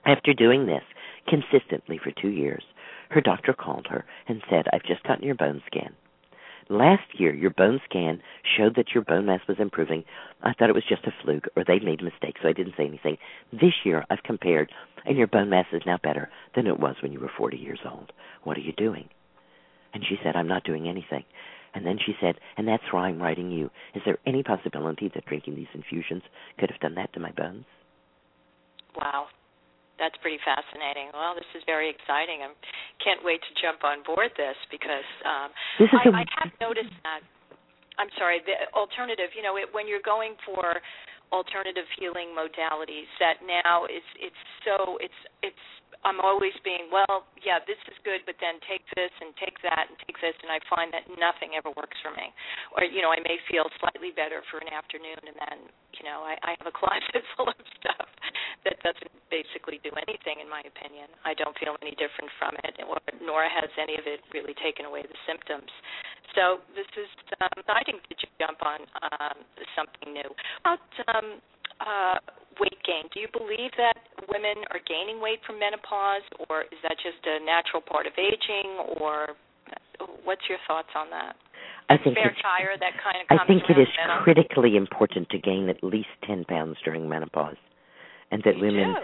After 0.06 0.34
doing 0.34 0.66
this 0.66 0.84
consistently 1.28 1.98
for 1.98 2.12
two 2.12 2.30
years, 2.30 2.64
her 3.10 3.22
doctor 3.22 3.54
called 3.54 3.88
her 3.90 4.06
and 4.28 4.42
said, 4.50 4.66
I've 4.72 4.84
just 4.84 5.04
gotten 5.04 5.26
your 5.26 5.36
bone 5.36 5.62
scan. 5.68 5.96
Last 6.70 7.20
year, 7.20 7.34
your 7.34 7.52
bone 7.52 7.80
scan 7.88 8.22
showed 8.58 8.76
that 8.76 8.94
your 8.96 9.04
bone 9.04 9.28
mass 9.28 9.42
was 9.48 9.60
improving. 9.60 10.04
I 10.42 10.54
thought 10.54 10.70
it 10.70 10.76
was 10.76 10.88
just 10.90 11.06
a 11.06 11.14
fluke, 11.24 11.48
or 11.56 11.64
they 11.64 11.80
made 11.80 12.02
a 12.02 12.06
mistake, 12.06 12.38
so 12.42 12.50
I 12.50 12.54
didn't 12.54 12.74
say 12.76 12.88
anything. 12.88 13.18
This 13.52 13.74
year, 13.84 14.04
I've 14.10 14.24
compared, 14.24 14.72
and 15.06 15.16
your 15.16 15.28
bone 15.28 15.50
mass 15.50 15.68
is 15.72 15.84
now 15.86 16.00
better 16.02 16.30
than 16.56 16.66
it 16.66 16.80
was 16.80 16.96
when 17.02 17.12
you 17.12 17.20
were 17.20 17.32
40 17.38 17.58
years 17.58 17.80
old. 17.86 18.12
What 18.44 18.58
are 18.58 18.62
you 18.62 18.74
doing? 18.74 19.10
And 19.94 20.04
she 20.04 20.18
said, 20.24 20.36
I'm 20.36 20.48
not 20.48 20.64
doing 20.64 20.88
anything. 20.88 21.24
And 21.76 21.86
then 21.86 21.98
she 22.06 22.14
said, 22.22 22.36
and 22.58 22.68
that's 22.68 22.84
why 22.92 23.08
I'm 23.08 23.22
writing 23.22 23.52
you. 23.52 23.70
Is 23.94 24.02
there 24.06 24.18
any 24.26 24.44
possibility 24.44 25.12
that 25.14 25.26
drinking 25.26 25.56
these 25.56 25.68
infusions 25.74 26.24
could 26.58 26.72
have 26.72 26.80
done 26.80 26.96
that 26.96 27.14
to 27.14 27.20
my 27.20 27.32
bones? 27.32 27.66
Wow 28.98 29.28
that's 30.00 30.16
pretty 30.20 30.40
fascinating. 30.44 31.12
Well, 31.16 31.36
this 31.36 31.48
is 31.56 31.64
very 31.66 31.88
exciting. 31.88 32.44
I 32.44 32.52
can't 33.00 33.24
wait 33.24 33.40
to 33.40 33.52
jump 33.60 33.84
on 33.84 34.04
board 34.04 34.32
this 34.36 34.58
because 34.68 35.08
um, 35.24 35.50
this 35.80 35.92
is 35.92 36.04
I, 36.04 36.12
a... 36.12 36.12
I 36.12 36.26
have 36.44 36.52
noticed 36.60 36.96
that. 37.08 37.24
I'm 37.96 38.12
sorry, 38.20 38.44
the 38.44 38.68
alternative. 38.76 39.32
You 39.32 39.44
know, 39.44 39.56
it, 39.56 39.72
when 39.72 39.88
you're 39.88 40.04
going 40.04 40.36
for 40.44 40.84
alternative 41.32 41.88
healing 41.98 42.34
modalities, 42.36 43.10
that 43.20 43.42
now 43.46 43.86
is 43.86 44.04
it's 44.20 44.44
so 44.66 44.98
it's 45.02 45.22
it's 45.42 45.66
I'm 46.06 46.22
always 46.22 46.54
being, 46.62 46.94
well, 46.94 47.26
yeah, 47.42 47.58
this 47.66 47.82
is 47.90 47.98
good, 48.06 48.22
but 48.30 48.38
then 48.38 48.62
take 48.70 48.86
this 48.94 49.10
and 49.18 49.34
take 49.42 49.58
that 49.66 49.90
and 49.90 49.98
take 50.06 50.22
this, 50.22 50.38
and 50.46 50.54
I 50.54 50.62
find 50.70 50.94
that 50.94 51.10
nothing 51.18 51.58
ever 51.58 51.74
works 51.74 51.98
for 52.06 52.14
me. 52.14 52.30
Or, 52.78 52.86
you 52.86 53.02
know, 53.02 53.10
I 53.10 53.18
may 53.26 53.42
feel 53.50 53.66
slightly 53.82 54.14
better 54.14 54.46
for 54.54 54.62
an 54.62 54.70
afternoon, 54.70 55.18
and 55.18 55.34
then, 55.34 55.58
you 55.98 56.06
know, 56.06 56.22
I, 56.22 56.38
I 56.46 56.52
have 56.62 56.70
a 56.70 56.76
closet 56.78 57.26
full 57.34 57.50
of 57.50 57.58
stuff 57.82 58.06
that 58.70 58.78
doesn't 58.86 59.14
basically 59.36 59.84
do 59.84 59.92
anything, 60.08 60.40
in 60.40 60.48
my 60.48 60.64
opinion. 60.64 61.12
I 61.28 61.36
don't 61.36 61.56
feel 61.60 61.76
any 61.84 61.92
different 62.00 62.32
from 62.40 62.56
it, 62.64 62.80
or, 62.88 63.04
nor 63.20 63.44
has 63.44 63.68
any 63.76 64.00
of 64.00 64.08
it 64.08 64.24
really 64.32 64.56
taken 64.64 64.88
away 64.88 65.04
the 65.04 65.20
symptoms. 65.28 65.68
So 66.32 66.64
this 66.72 66.88
is 66.96 67.12
um, 67.44 67.52
exciting 67.60 68.00
to 68.00 68.14
jump 68.40 68.64
on 68.64 68.80
um, 69.12 69.44
something 69.76 70.16
new. 70.16 70.30
About 70.64 70.88
um, 71.12 71.28
uh, 71.84 72.18
weight 72.60 72.80
gain. 72.88 73.12
Do 73.12 73.20
you 73.20 73.28
believe 73.36 73.72
that 73.76 74.00
women 74.32 74.64
are 74.72 74.80
gaining 74.88 75.20
weight 75.20 75.44
from 75.44 75.60
menopause, 75.60 76.24
or 76.48 76.64
is 76.72 76.80
that 76.84 76.96
just 77.04 77.20
a 77.28 77.44
natural 77.44 77.84
part 77.84 78.08
of 78.08 78.16
aging, 78.16 78.96
or 79.00 79.36
what's 80.24 80.44
your 80.48 80.60
thoughts 80.68 80.92
on 80.96 81.12
that? 81.12 81.36
I 81.88 81.98
think 82.02 82.18
it's, 82.18 82.42
tire, 82.42 82.74
that 82.80 82.98
kind 82.98 83.22
of 83.22 83.28
I 83.30 83.46
think 83.46 83.64
it 83.70 83.78
is 83.78 83.88
menopause? 84.00 84.24
critically 84.24 84.76
important 84.76 85.30
to 85.30 85.38
gain 85.38 85.70
at 85.70 85.84
least 85.84 86.10
10 86.26 86.46
pounds 86.46 86.78
during 86.84 87.08
menopause. 87.08 87.60
And 88.32 88.42
that 88.44 88.58
you 88.58 88.66
women. 88.66 88.96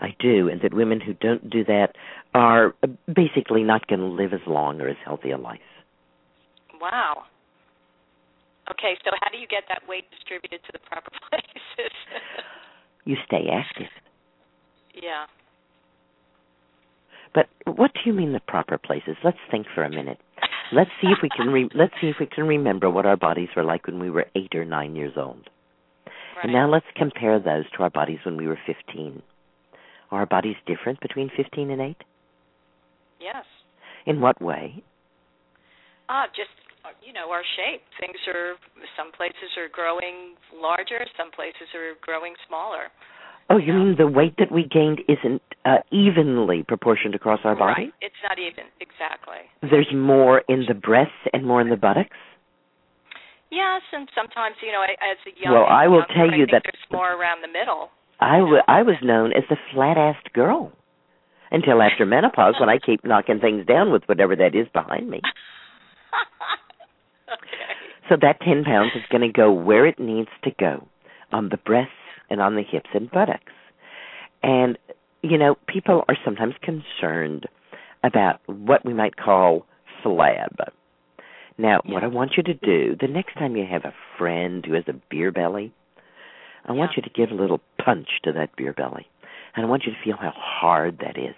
I 0.00 0.14
do, 0.18 0.48
and 0.48 0.60
that 0.62 0.72
women 0.72 1.00
who 1.00 1.14
don't 1.14 1.48
do 1.50 1.64
that 1.64 1.94
are 2.34 2.74
basically 3.06 3.62
not 3.62 3.86
going 3.86 4.00
to 4.00 4.06
live 4.06 4.32
as 4.32 4.40
long 4.46 4.80
or 4.80 4.88
as 4.88 4.96
healthy 5.04 5.30
a 5.30 5.38
life. 5.38 5.60
Wow. 6.80 7.24
Okay, 8.70 8.94
so 9.04 9.10
how 9.20 9.30
do 9.30 9.38
you 9.38 9.46
get 9.46 9.64
that 9.68 9.82
weight 9.88 10.04
distributed 10.10 10.60
to 10.66 10.72
the 10.72 10.78
proper 10.78 11.10
places? 11.30 11.92
you 13.04 13.16
stay 13.26 13.48
active. 13.52 13.90
Yeah. 14.94 15.26
But 17.34 17.48
what 17.76 17.92
do 17.94 18.00
you 18.06 18.12
mean 18.12 18.32
the 18.32 18.40
proper 18.40 18.78
places? 18.78 19.16
Let's 19.24 19.38
think 19.50 19.66
for 19.74 19.84
a 19.84 19.90
minute. 19.90 20.18
Let's 20.72 20.90
see 21.00 21.08
if 21.08 21.18
we 21.22 21.28
can 21.28 21.48
re- 21.48 21.70
let's 21.74 21.94
see 22.00 22.08
if 22.08 22.16
we 22.20 22.26
can 22.26 22.46
remember 22.46 22.88
what 22.90 23.06
our 23.06 23.16
bodies 23.16 23.48
were 23.56 23.64
like 23.64 23.86
when 23.86 23.98
we 23.98 24.10
were 24.10 24.26
8 24.36 24.54
or 24.54 24.64
9 24.64 24.96
years 24.96 25.12
old. 25.16 25.50
Right. 26.36 26.44
And 26.44 26.52
now 26.52 26.68
let's 26.68 26.86
compare 26.96 27.38
those 27.40 27.64
to 27.76 27.82
our 27.82 27.90
bodies 27.90 28.18
when 28.24 28.36
we 28.36 28.46
were 28.46 28.58
15. 28.66 29.22
Are 30.10 30.20
our 30.20 30.26
bodies 30.26 30.56
different 30.66 31.00
between 31.00 31.30
15 31.36 31.70
and 31.70 31.80
8? 31.80 31.96
Yes. 33.20 33.44
In 34.06 34.20
what 34.20 34.40
way? 34.40 34.82
Ah, 36.08 36.26
just 36.34 36.50
you 37.04 37.12
know 37.12 37.30
our 37.30 37.44
shape. 37.56 37.82
Things 38.00 38.16
are 38.26 38.56
some 38.96 39.12
places 39.12 39.54
are 39.60 39.68
growing 39.70 40.34
larger, 40.54 41.04
some 41.16 41.30
places 41.30 41.68
are 41.76 41.94
growing 42.00 42.34
smaller. 42.48 42.90
Oh, 43.50 43.58
you 43.58 43.72
mean 43.72 43.96
the 43.98 44.06
weight 44.06 44.34
that 44.38 44.50
we 44.50 44.62
gained 44.62 45.00
isn't 45.08 45.42
uh, 45.64 45.82
evenly 45.90 46.62
proportioned 46.62 47.14
across 47.14 47.40
our 47.44 47.54
body? 47.54 47.90
Right. 47.90 47.92
It's 48.00 48.22
not 48.22 48.38
even 48.38 48.70
exactly. 48.80 49.42
There's 49.60 49.90
more 49.92 50.42
in 50.48 50.64
the 50.66 50.74
breasts 50.74 51.26
and 51.32 51.44
more 51.44 51.60
in 51.60 51.68
the 51.68 51.76
buttocks. 51.76 52.16
Yes, 53.50 53.82
and 53.92 54.08
sometimes 54.14 54.54
you 54.62 54.70
know, 54.70 54.82
as 54.82 55.18
a 55.26 55.34
young 55.34 55.54
well, 55.54 55.66
I 55.66 55.86
will 55.88 56.06
younger, 56.06 56.14
tell 56.14 56.30
I 56.30 56.36
you 56.38 56.46
that 56.54 56.62
there's 56.62 56.86
more 56.90 57.12
around 57.12 57.42
the 57.42 57.50
middle. 57.50 57.90
I, 58.20 58.38
w- 58.38 58.62
I 58.68 58.82
was 58.82 58.96
known 59.02 59.32
as 59.32 59.44
the 59.48 59.56
flat-assed 59.72 60.32
girl 60.34 60.72
until 61.50 61.82
after 61.82 62.04
menopause 62.06 62.54
when 62.60 62.68
I 62.68 62.78
keep 62.78 63.04
knocking 63.04 63.40
things 63.40 63.66
down 63.66 63.90
with 63.92 64.02
whatever 64.06 64.36
that 64.36 64.54
is 64.54 64.68
behind 64.72 65.08
me. 65.10 65.20
okay. 67.32 67.72
So 68.08 68.16
that 68.20 68.40
10 68.40 68.64
pounds 68.64 68.92
is 68.94 69.02
going 69.10 69.22
to 69.22 69.32
go 69.32 69.52
where 69.52 69.86
it 69.86 69.98
needs 69.98 70.28
to 70.44 70.50
go 70.58 70.86
on 71.32 71.48
the 71.48 71.56
breasts 71.58 71.92
and 72.28 72.40
on 72.40 72.56
the 72.56 72.62
hips 72.62 72.90
and 72.94 73.10
buttocks. 73.10 73.52
And, 74.42 74.78
you 75.22 75.38
know, 75.38 75.56
people 75.66 76.04
are 76.08 76.16
sometimes 76.24 76.54
concerned 76.62 77.46
about 78.02 78.40
what 78.46 78.84
we 78.84 78.94
might 78.94 79.16
call 79.16 79.66
flab. 80.04 80.56
Now, 81.58 81.80
Yeah. 81.84 81.92
what 81.94 82.04
I 82.04 82.08
want 82.08 82.32
you 82.36 82.42
to 82.44 82.54
do, 82.54 82.96
the 82.98 83.06
next 83.08 83.34
time 83.34 83.56
you 83.56 83.66
have 83.70 83.84
a 83.84 83.94
friend 84.18 84.64
who 84.64 84.72
has 84.74 84.84
a 84.88 84.94
beer 85.10 85.30
belly, 85.30 85.72
I 86.64 86.72
want 86.72 86.92
you 86.96 87.02
to 87.02 87.10
give 87.10 87.30
a 87.30 87.34
little 87.40 87.60
punch 87.84 88.08
to 88.24 88.32
that 88.32 88.56
beer 88.56 88.72
belly. 88.72 89.06
And 89.54 89.64
I 89.64 89.68
want 89.68 89.84
you 89.84 89.92
to 89.92 89.98
feel 90.04 90.16
how 90.16 90.32
hard 90.34 90.98
that 90.98 91.18
is. 91.18 91.34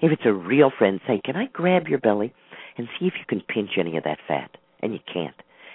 If 0.00 0.12
it's 0.12 0.26
a 0.26 0.32
real 0.32 0.70
friend, 0.76 1.00
say, 1.06 1.20
Can 1.24 1.36
I 1.36 1.46
grab 1.46 1.88
your 1.88 1.98
belly 1.98 2.32
and 2.76 2.88
see 2.98 3.06
if 3.06 3.14
you 3.18 3.24
can 3.26 3.40
pinch 3.40 3.72
any 3.78 3.96
of 3.96 4.04
that 4.04 4.18
fat? 4.26 4.56
And 4.80 4.92
you 4.92 5.00
can't. 5.12 5.34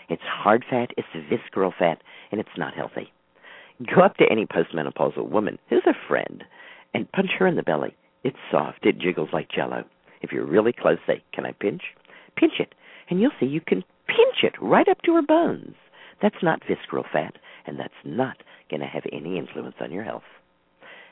It's 0.10 0.22
hard 0.24 0.66
fat, 0.70 0.90
it's 0.98 1.08
visceral 1.30 1.74
fat, 1.78 2.02
and 2.32 2.40
it's 2.40 2.58
not 2.58 2.74
healthy. 2.74 3.12
Go 3.96 4.02
up 4.02 4.18
to 4.18 4.26
any 4.30 4.46
postmenopausal 4.46 5.30
woman 5.30 5.58
who's 5.70 5.86
a 5.86 6.08
friend 6.08 6.44
and 6.94 7.12
punch 7.12 7.30
her 7.38 7.48
in 7.48 7.56
the 7.56 7.64
belly. 7.64 7.96
It's 8.24 8.38
soft, 8.52 8.86
it 8.86 9.00
jiggles 9.00 9.30
like 9.32 9.50
jello. 9.50 9.86
If 10.22 10.32
you're 10.32 10.46
really 10.46 10.74
close, 10.74 10.98
say, 11.08 11.24
Can 11.34 11.46
I 11.46 11.54
pinch? 11.54 11.82
Pinch 12.36 12.54
it, 12.60 12.76
and 13.10 13.20
you'll 13.20 13.32
see 13.40 13.46
you 13.46 13.62
can 13.62 13.84
pinch 14.08 14.44
it 14.44 14.54
right 14.62 14.88
up 14.88 15.02
to 15.04 15.16
her 15.16 15.22
bones. 15.22 15.76
That's 16.22 16.44
not 16.44 16.62
visceral 16.68 17.06
fat, 17.12 17.38
and 17.66 17.80
that's 17.80 17.94
not 18.04 18.38
going 18.70 18.82
to 18.82 18.88
have 18.88 19.04
any 19.12 19.38
influence 19.38 19.76
on 19.82 19.92
your 19.92 20.04
health. 20.04 20.24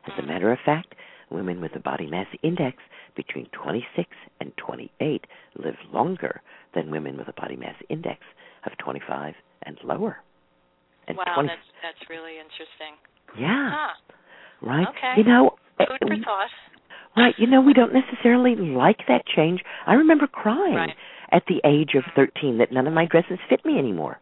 As 0.06 0.14
a 0.24 0.26
matter 0.26 0.52
of 0.52 0.60
fact, 0.66 0.96
women 1.30 1.60
with 1.62 1.76
a 1.76 1.80
body 1.80 2.08
mass 2.08 2.28
index 2.44 2.78
between 3.16 3.48
26 3.52 4.08
and 4.40 4.52
28 4.58 5.26
live 5.58 5.76
longer 5.92 6.42
than 6.76 6.92
women 6.92 7.18
with 7.18 7.28
a 7.28 7.34
body 7.34 7.56
mass 7.58 7.76
index 7.90 8.20
of 8.66 8.72
25 8.78 9.34
and 9.64 9.78
lower. 9.84 10.18
And 11.08 11.18
wow, 11.18 11.24
20 11.36 11.48
that's 11.50 11.60
that's 11.84 12.10
really 12.10 12.34
interesting. 12.34 12.96
yeah, 13.40 13.70
Huh. 13.74 13.94
right. 14.62 14.88
Okay. 14.90 15.14
You 15.18 15.24
know, 15.24 15.52
Food 15.78 15.88
for 16.00 16.14
uh, 16.14 16.18
thought. 16.26 16.50
right. 17.16 17.36
You 17.38 17.48
know, 17.48 17.62
we 17.62 17.74
don't 17.74 17.94
necessarily 17.94 18.56
like 18.56 19.00
that 19.08 19.24
change. 19.26 19.62
I 19.86 19.94
remember 19.96 20.28
crying 20.28 20.74
Right. 20.76 20.96
at 21.32 21.44
the 21.48 21.62
age 21.66 21.92
of 21.96 22.04
13 22.16 22.58
that 22.60 22.72
none 22.72 22.88
of 22.88 22.94
my 22.94 23.06
dresses 23.06 23.40
fit 23.50 23.64
me 23.66 23.78
anymore. 23.78 24.20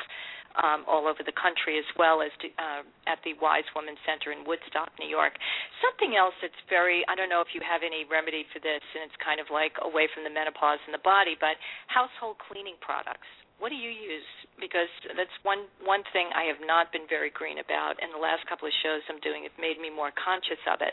um, 0.57 0.89
all 0.89 1.05
over 1.05 1.21
the 1.21 1.37
country 1.37 1.77
as 1.77 1.85
well 2.01 2.25
as 2.25 2.33
to, 2.41 2.49
uh, 2.57 2.81
at 3.05 3.21
the 3.25 3.37
Wise 3.45 3.69
Woman 3.77 3.97
Center 4.09 4.33
in 4.33 4.41
Woodstock, 4.49 4.89
New 4.97 5.09
York. 5.09 5.37
Something 5.85 6.17
else 6.17 6.33
that's 6.41 6.57
very, 6.73 7.05
I 7.09 7.15
don't 7.15 7.29
know 7.29 7.45
if 7.45 7.53
you 7.53 7.61
have 7.61 7.85
any 7.85 8.09
remedy 8.09 8.49
for 8.53 8.61
this, 8.61 8.81
and 8.97 9.05
it's 9.05 9.17
kind 9.21 9.37
of 9.37 9.53
like 9.53 9.77
away 9.85 10.09
from 10.13 10.25
the 10.25 10.33
menopause 10.33 10.81
in 10.89 10.97
the 10.97 11.05
body, 11.05 11.37
but 11.37 11.61
household 12.17 12.37
cleaning 12.49 12.81
products. 12.81 13.29
What 13.61 13.69
do 13.69 13.77
you 13.77 13.89
use? 13.89 14.25
Because 14.61 14.89
that's 15.17 15.33
one 15.45 15.69
one 15.85 16.05
thing 16.13 16.29
I 16.33 16.49
have 16.49 16.61
not 16.65 16.93
been 16.93 17.09
very 17.09 17.29
green 17.33 17.61
about, 17.61 17.97
and 18.01 18.13
the 18.13 18.21
last 18.21 18.45
couple 18.49 18.69
of 18.69 18.75
shows 18.85 19.01
I'm 19.09 19.21
doing 19.21 19.45
have 19.45 19.57
made 19.61 19.81
me 19.81 19.89
more 19.89 20.13
conscious 20.17 20.61
of 20.69 20.81
it. 20.81 20.93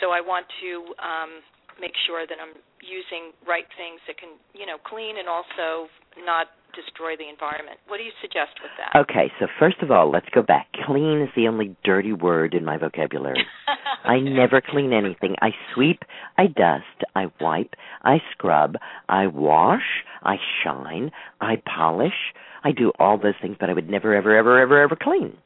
So 0.00 0.12
I 0.12 0.20
want 0.20 0.44
to 0.60 0.72
um, 1.00 1.32
make 1.80 1.96
sure 2.04 2.28
that 2.28 2.36
I'm 2.36 2.56
using 2.84 3.32
right 3.48 3.64
things 3.80 4.00
that 4.04 4.20
can, 4.20 4.36
you 4.52 4.68
know, 4.68 4.76
clean 4.84 5.16
and 5.16 5.28
also 5.28 5.88
not 6.24 6.52
destroy 6.74 7.16
the 7.16 7.28
environment. 7.28 7.78
What 7.88 7.98
do 7.98 8.04
you 8.04 8.12
suggest 8.20 8.60
with 8.62 8.72
that? 8.78 8.98
Okay, 8.98 9.32
so 9.38 9.46
first 9.58 9.78
of 9.82 9.90
all, 9.90 10.10
let's 10.10 10.28
go 10.34 10.42
back. 10.42 10.68
Clean 10.86 11.20
is 11.20 11.30
the 11.36 11.48
only 11.48 11.76
dirty 11.84 12.12
word 12.12 12.54
in 12.54 12.64
my 12.64 12.76
vocabulary. 12.76 13.40
okay. 13.40 13.80
I 14.04 14.20
never 14.20 14.60
clean 14.60 14.92
anything. 14.92 15.36
I 15.40 15.50
sweep, 15.74 16.02
I 16.36 16.46
dust, 16.46 17.08
I 17.14 17.26
wipe, 17.40 17.74
I 18.02 18.18
scrub, 18.32 18.76
I 19.08 19.26
wash, 19.26 20.04
I 20.22 20.36
shine, 20.62 21.10
I 21.40 21.62
polish. 21.64 22.34
I 22.64 22.72
do 22.72 22.92
all 22.98 23.18
those 23.18 23.34
things, 23.40 23.56
but 23.60 23.70
I 23.70 23.74
would 23.74 23.88
never, 23.88 24.14
ever, 24.14 24.36
ever, 24.36 24.58
ever, 24.58 24.82
ever 24.82 24.96
clean. 25.00 25.36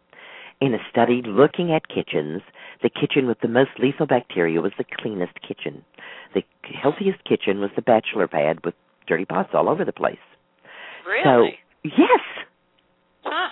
In 0.60 0.74
a 0.74 0.78
study 0.90 1.22
looking 1.24 1.72
at 1.72 1.88
kitchens, 1.88 2.42
the 2.82 2.90
kitchen 2.90 3.26
with 3.26 3.40
the 3.40 3.48
most 3.48 3.70
lethal 3.78 4.06
bacteria 4.06 4.60
was 4.60 4.72
the 4.76 4.84
cleanest 4.84 5.34
kitchen. 5.46 5.84
The 6.34 6.42
healthiest 6.62 7.24
kitchen 7.24 7.60
was 7.60 7.70
the 7.76 7.82
bachelor 7.82 8.26
pad 8.26 8.58
with 8.64 8.74
dirty 9.06 9.24
pots 9.24 9.50
all 9.52 9.68
over 9.68 9.84
the 9.84 9.92
place. 9.92 10.18
Really? 11.08 11.58
So, 11.82 11.88
yes. 11.88 12.20
Huh. 13.24 13.48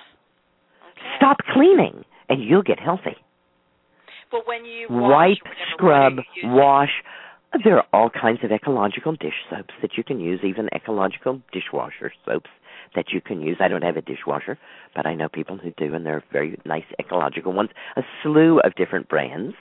Okay. 0.90 1.16
Stop 1.16 1.38
cleaning 1.52 2.04
and 2.28 2.42
you'll 2.42 2.62
get 2.62 2.78
healthy. 2.78 3.16
But 4.30 4.46
when 4.46 4.64
you 4.64 4.86
wipe, 4.90 5.38
scrub, 5.72 6.14
wash, 6.44 6.90
there 7.64 7.76
are 7.76 7.86
all 7.92 8.10
kinds 8.10 8.40
of 8.42 8.50
ecological 8.50 9.12
dish 9.12 9.34
soaps 9.48 9.72
that 9.80 9.92
you 9.96 10.04
can 10.04 10.20
use, 10.20 10.40
even 10.44 10.68
ecological 10.74 11.40
dishwasher 11.52 12.12
soaps 12.24 12.50
that 12.94 13.06
you 13.12 13.20
can 13.20 13.40
use. 13.40 13.58
I 13.60 13.68
don't 13.68 13.82
have 13.82 13.96
a 13.96 14.02
dishwasher, 14.02 14.58
but 14.94 15.06
I 15.06 15.14
know 15.14 15.28
people 15.28 15.56
who 15.56 15.70
do, 15.76 15.94
and 15.94 16.04
they're 16.04 16.24
very 16.32 16.58
nice 16.64 16.84
ecological 16.98 17.52
ones. 17.52 17.70
A 17.96 18.02
slew 18.22 18.60
of 18.60 18.74
different 18.74 19.08
brands. 19.08 19.54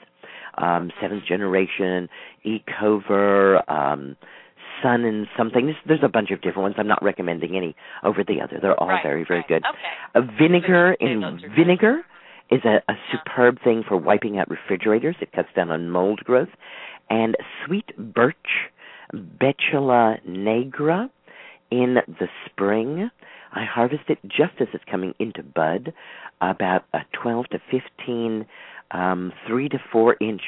Um, 0.58 0.90
seventh 1.02 1.26
generation, 1.26 2.08
Ecover, 2.46 3.70
um, 3.70 4.16
sun 4.82 5.04
and 5.06 5.28
something. 5.38 5.66
There's, 5.66 5.78
there's 5.88 6.04
a 6.04 6.10
bunch 6.10 6.32
of 6.32 6.42
different 6.42 6.64
ones. 6.64 6.76
I'm 6.78 6.88
not 6.88 7.04
recommending 7.04 7.56
any 7.56 7.76
over 8.04 8.24
the 8.24 8.42
other. 8.42 8.60
They're 8.62 8.80
all 8.80 8.88
right, 8.88 9.04
very, 9.04 9.26
very 9.28 9.40
right. 9.40 9.48
good. 9.48 9.64
Okay. 9.66 9.80
A 10.16 10.22
vinegar 10.22 10.94
in 11.00 11.40
vinegar 11.56 12.02
is 12.52 12.62
a, 12.66 12.82
a 12.92 12.96
superb 13.12 13.58
thing 13.64 13.84
for 13.88 13.98
wiping 13.98 14.38
out 14.38 14.50
refrigerators. 14.50 15.16
It 15.22 15.32
cuts 15.32 15.50
down 15.56 15.72
on 15.72 15.90
mold 15.90 16.20
growth. 16.24 16.50
And 17.10 17.36
sweet 17.66 17.92
birch, 17.98 18.36
Betula 19.14 20.18
nigra, 20.28 21.10
in 21.72 21.98
the 22.08 22.28
spring. 22.46 23.10
I 23.54 23.64
harvest 23.66 24.04
it 24.10 24.20
just 24.24 24.54
as 24.60 24.68
it's 24.74 24.84
coming 24.90 25.14
into 25.20 25.44
bud, 25.44 25.94
about 26.42 26.86
a 26.94 27.00
12 27.22 27.46
to 27.50 27.60
15, 27.72 28.46
um, 28.92 29.34
three 29.48 29.70
to 29.70 29.78
four 29.92 30.16
inch 30.20 30.42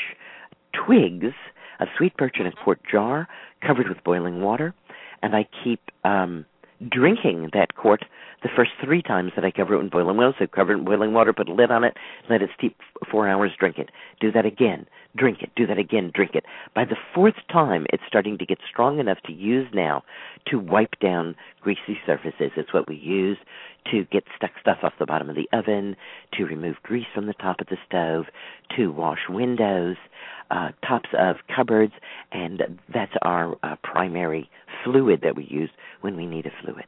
twigs 0.74 1.34
of 1.80 1.88
sweet 1.98 2.16
birch 2.18 2.38
in 2.40 2.48
a 2.48 2.52
quart 2.52 2.80
jar 2.90 3.28
covered 3.66 3.88
with 3.88 4.04
boiling 4.04 4.42
water, 4.42 4.74
and 5.22 5.36
I 5.36 5.48
keep 5.64 5.82
um, 6.04 6.46
drinking 6.90 7.50
that 7.54 7.76
quart 7.76 8.06
the 8.44 8.50
first 8.56 8.72
three 8.84 9.02
times 9.02 9.32
that 9.36 9.46
I 9.46 9.52
cover 9.52 9.76
it 9.76 9.80
in 9.80 9.90
boiling 9.90 10.18
water. 10.18 10.34
So 10.38 10.48
cover 10.48 10.74
it 10.74 10.78
in 10.78 10.86
boiling 10.86 11.14
water, 11.14 11.34
put 11.34 11.50
a 11.50 11.54
lid 11.54 11.72
on 11.72 11.84
it, 11.84 11.96
let 12.30 12.42
it 12.42 12.50
steep 12.58 12.78
four 13.10 13.28
hours, 13.28 13.52
drink 13.60 13.78
it. 13.78 13.90
Do 14.20 14.32
that 14.32 14.46
again, 14.46 14.86
drink 15.16 15.42
it. 15.42 15.50
Do 15.56 15.66
that 15.68 15.78
again, 15.78 16.12
drink 16.14 16.32
it. 16.36 16.46
By 16.76 16.86
the 16.86 16.98
fourth 17.14 17.36
time, 17.52 17.86
it's 17.92 18.04
starting 18.08 18.38
to 18.38 18.46
get 18.46 18.60
strong 18.70 19.00
enough 19.00 19.18
to 19.26 19.34
use 19.34 19.68
now 19.74 20.04
to 20.48 20.60
wipe 20.60 21.00
down 21.00 21.36
greasy 21.62 21.98
surfaces. 22.06 22.52
It's 22.56 22.74
what 22.74 22.88
we 22.88 22.96
use 22.96 23.38
to 23.92 24.04
get 24.12 24.24
stuck 24.36 24.52
stuff 24.60 24.80
off 24.84 24.94
the 25.00 25.06
bottom 25.06 25.30
of 25.30 25.36
the 25.36 25.48
oven, 25.54 25.96
to 26.34 26.46
remove 26.46 26.76
grease 26.84 27.06
from 27.16 27.26
the 27.26 27.34
top 27.34 27.62
of 27.62 27.68
the 27.68 27.78
stove, 27.88 28.26
to 28.76 28.92
wash 28.92 29.30
windows, 29.30 29.96
uh, 30.52 30.70
tops 30.86 31.10
of 31.18 31.38
cupboards, 31.54 31.94
and 32.32 32.80
that's 32.94 33.14
our 33.22 33.56
uh, 33.64 33.76
primary 33.84 34.50
fluid 34.84 35.22
that 35.24 35.36
we 35.36 35.46
use 35.46 35.70
when 36.02 36.16
we 36.16 36.26
need 36.26 36.46
a 36.46 36.52
fluid. 36.64 36.86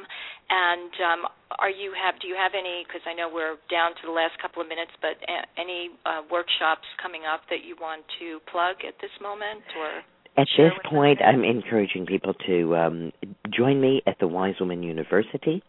And 0.48 0.92
um, 1.04 1.28
are 1.60 1.68
you 1.68 1.92
have 1.92 2.16
do 2.24 2.26
you 2.32 2.40
have 2.40 2.56
any? 2.56 2.88
Because 2.88 3.04
I 3.04 3.12
know 3.12 3.28
we're 3.28 3.60
down 3.68 3.92
to 4.00 4.08
the 4.08 4.16
last 4.16 4.40
couple 4.40 4.64
of 4.64 4.68
minutes, 4.72 4.96
but 5.04 5.20
any 5.60 5.92
uh, 6.08 6.24
workshops 6.32 6.88
coming 7.04 7.28
up 7.28 7.44
that 7.52 7.68
you 7.68 7.76
want 7.76 8.00
to 8.24 8.40
plug 8.48 8.80
at 8.80 8.96
this 9.04 9.12
moment, 9.20 9.60
or 9.76 10.00
at 10.36 10.48
this 10.58 10.72
point, 10.90 11.20
I'm 11.22 11.44
encouraging 11.44 12.06
people 12.06 12.34
to 12.46 12.76
um, 12.76 13.12
join 13.56 13.80
me 13.80 14.02
at 14.06 14.18
the 14.18 14.26
Wise 14.26 14.54
Woman 14.58 14.82
University 14.82 15.62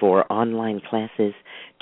for 0.00 0.30
online 0.32 0.80
classes, 0.88 1.34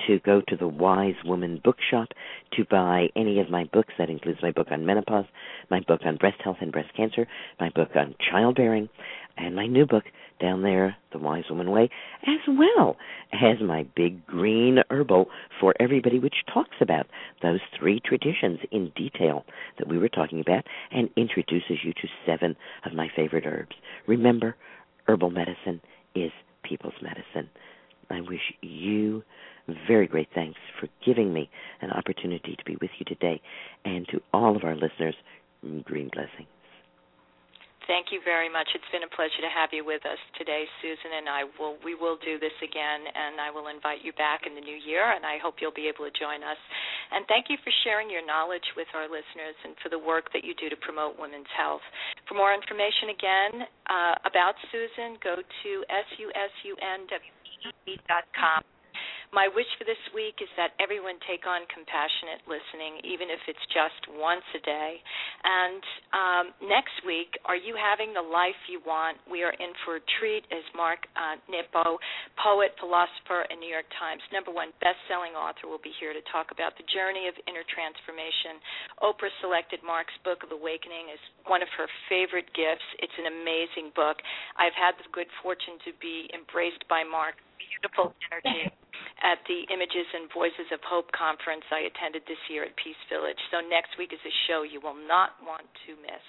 to 0.07 0.19
go 0.21 0.43
to 0.49 0.57
the 0.57 0.69
Wise 0.69 1.15
Woman 1.25 1.61
Bookshop, 1.63 2.09
to 2.55 2.65
buy 2.65 3.09
any 3.17 3.41
of 3.41 3.51
my 3.51 3.65
books. 3.73 3.95
That 3.99 4.11
includes 4.11 4.41
my 4.43 4.51
book 4.51 4.69
on 4.71 4.87
menopause, 4.87 5.27
my 5.71 5.81
book 5.81 6.01
on 6.05 6.17
breast 6.17 6.39
health 6.43 6.59
and 6.61 6.73
breast 6.73 6.95
cancer, 6.97 7.27
my 7.61 7.71
book 7.71 7.91
on 7.95 8.15
childbearing, 8.31 8.89
and 9.37 9.55
my 9.55 9.67
new 9.67 9.87
book 9.87 10.05
down 10.41 10.63
there, 10.63 10.97
The 11.13 11.19
Wise 11.19 11.45
Woman 11.49 11.71
Way, 11.71 11.89
as 12.27 12.41
well 12.49 12.97
as 13.33 13.61
my 13.63 13.87
big 13.95 14.27
green 14.27 14.79
herbal 14.91 15.27
for 15.61 15.75
everybody, 15.79 16.19
which 16.19 16.35
talks 16.53 16.77
about 16.81 17.07
those 17.43 17.61
three 17.79 18.01
traditions 18.05 18.59
in 18.73 18.93
detail 18.97 19.45
that 19.79 19.89
we 19.89 19.99
were 19.99 20.09
talking 20.09 20.41
about 20.41 20.67
and 20.91 21.09
introduces 21.17 21.79
you 21.85 21.93
to 21.95 22.09
seven 22.27 22.57
of 22.85 22.93
my 22.93 23.09
favorite 23.15 23.47
herbs. 23.47 23.77
Remember, 24.07 24.57
herbal 25.07 25.31
medicine 25.31 25.81
is 26.15 26.33
people's 26.65 26.95
medicine. 27.01 27.49
I 28.13 28.21
wish 28.21 28.41
you 28.61 29.23
very 29.89 30.07
great 30.07 30.29
thanks 30.35 30.59
for 30.81 30.89
giving 31.05 31.33
me 31.33 31.49
an 31.81 31.91
opportunity 31.91 32.57
to 32.57 32.65
be 32.65 32.77
with 32.81 32.91
you 32.99 33.07
today, 33.07 33.41
and 33.85 34.07
to 34.09 34.21
all 34.33 34.57
of 34.57 34.65
our 34.65 34.75
listeners, 34.75 35.15
green 35.85 36.11
blessings. 36.13 36.49
Thank 37.91 38.15
you 38.15 38.23
very 38.23 38.47
much. 38.47 38.71
It's 38.79 38.87
been 38.95 39.03
a 39.03 39.11
pleasure 39.11 39.43
to 39.43 39.51
have 39.51 39.75
you 39.75 39.83
with 39.83 40.07
us 40.07 40.19
today, 40.39 40.71
Susun, 40.79 41.19
and 41.19 41.27
I 41.27 41.43
will 41.59 41.83
we 41.83 41.99
will 41.99 42.15
do 42.23 42.39
this 42.39 42.55
again 42.63 43.03
and 43.11 43.43
I 43.43 43.51
will 43.51 43.67
invite 43.67 44.07
you 44.07 44.15
back 44.15 44.47
in 44.47 44.55
the 44.55 44.63
new 44.63 44.79
year 44.87 45.03
and 45.03 45.27
I 45.27 45.43
hope 45.43 45.59
you'll 45.59 45.75
be 45.75 45.91
able 45.91 46.07
to 46.07 46.15
join 46.15 46.47
us. 46.47 46.61
And 47.11 47.27
thank 47.27 47.51
you 47.51 47.59
for 47.67 47.75
sharing 47.83 48.07
your 48.07 48.23
knowledge 48.23 48.65
with 48.79 48.87
our 48.95 49.11
listeners 49.11 49.59
and 49.67 49.75
for 49.83 49.91
the 49.91 49.99
work 49.99 50.31
that 50.31 50.47
you 50.47 50.55
do 50.55 50.71
to 50.71 50.79
promote 50.79 51.19
women's 51.19 51.51
health. 51.59 51.83
For 52.31 52.39
more 52.39 52.55
information 52.55 53.11
again 53.11 53.67
uh, 53.91 54.31
about 54.31 54.55
Susun, 54.71 55.19
go 55.19 55.43
to 55.43 55.71
My 59.33 59.49
wish 59.49 59.69
for 59.81 59.89
this 59.89 60.01
week 60.13 60.45
is 60.45 60.53
that 60.61 60.77
everyone 60.77 61.17
take 61.25 61.49
on 61.49 61.65
compassionate 61.73 62.45
listening, 62.45 63.01
even 63.01 63.33
if 63.33 63.41
it's 63.49 63.65
just 63.73 64.05
once 64.21 64.45
a 64.53 64.61
day. 64.61 65.01
And 65.41 65.83
um, 66.13 66.45
next 66.61 66.93
week, 67.09 67.41
are 67.49 67.57
you 67.57 67.73
having 67.73 68.13
the 68.13 68.21
life 68.21 68.61
you 68.69 68.85
want? 68.85 69.17
We 69.25 69.41
are 69.41 69.57
in 69.57 69.73
for 69.89 69.97
a 69.97 70.05
treat 70.21 70.45
as 70.53 70.61
Mark 70.77 71.09
uh, 71.17 71.41
Nepo, 71.49 71.97
poet, 72.45 72.77
philosopher, 72.77 73.49
and 73.49 73.57
New 73.57 73.73
York 73.73 73.89
Times 73.97 74.21
number 74.37 74.53
one 74.53 74.69
best-selling 74.85 75.33
author, 75.33 75.65
will 75.65 75.81
be 75.81 75.97
here 75.97 76.13
to 76.13 76.21
talk 76.29 76.53
about 76.53 76.77
the 76.77 76.85
journey 76.93 77.25
of 77.25 77.35
inner 77.49 77.65
transformation. 77.73 78.61
Oprah 79.01 79.33
selected 79.41 79.81
Mark's 79.81 80.13
book 80.29 80.45
of 80.45 80.53
awakening 80.53 81.09
as 81.09 81.21
one 81.49 81.65
of 81.65 81.73
her 81.81 81.89
favorite 82.13 82.53
gifts. 82.53 82.85
It's 83.01 83.17
an 83.17 83.33
amazing 83.33 83.97
book. 83.97 84.21
I've 84.61 84.77
had 84.77 84.93
the 85.01 85.09
good 85.09 85.33
fortune 85.41 85.81
to 85.89 85.97
be 86.05 86.29
embraced 86.37 86.85
by 86.93 87.01
Mark. 87.01 87.41
Beautiful 87.81 88.13
energy 88.29 88.69
at 89.23 89.39
the 89.49 89.65
Images 89.73 90.05
and 90.13 90.29
Voices 90.35 90.69
of 90.75 90.83
Hope 90.85 91.09
conference 91.15 91.65
I 91.71 91.89
attended 91.89 92.27
this 92.29 92.41
year 92.51 92.67
at 92.69 92.75
Peace 92.77 92.99
Village. 93.09 93.39
So 93.49 93.65
next 93.65 93.97
week 93.97 94.13
is 94.13 94.21
a 94.21 94.35
show 94.45 94.67
you 94.67 94.83
will 94.83 94.99
not 94.99 95.39
want 95.41 95.65
to 95.87 95.97
miss. 96.03 96.27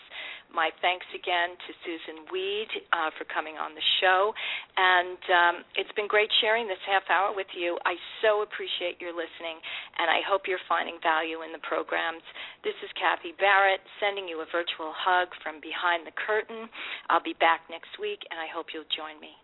My 0.53 0.69
thanks 0.79 1.09
again 1.11 1.57
to 1.57 1.69
Susun 1.83 2.29
Weed 2.31 2.69
uh, 2.93 3.09
for 3.17 3.25
coming 3.27 3.57
on 3.57 3.73
the 3.73 3.83
show, 3.99 4.31
and 4.77 5.19
um, 5.33 5.55
it's 5.73 5.91
been 5.97 6.07
great 6.07 6.29
sharing 6.39 6.69
this 6.69 6.79
half 6.85 7.03
hour 7.09 7.33
with 7.33 7.49
you. 7.57 7.75
I 7.83 7.97
so 8.21 8.45
appreciate 8.45 9.01
your 9.01 9.11
listening, 9.11 9.57
and 9.97 10.07
I 10.07 10.21
hope 10.23 10.45
you're 10.45 10.61
finding 10.69 11.01
value 11.01 11.41
in 11.41 11.51
the 11.51 11.63
programs. 11.65 12.23
This 12.63 12.77
is 12.85 12.93
Kathy 12.95 13.35
Barrett 13.35 13.81
sending 13.99 14.29
you 14.29 14.45
a 14.45 14.47
virtual 14.53 14.93
hug 14.93 15.33
from 15.41 15.57
behind 15.59 16.05
the 16.05 16.13
curtain. 16.13 16.69
I'll 17.09 17.25
be 17.25 17.35
back 17.41 17.65
next 17.67 17.97
week, 17.99 18.21
and 18.31 18.37
I 18.37 18.47
hope 18.47 18.71
you'll 18.71 18.87
join 18.93 19.17
me. 19.17 19.42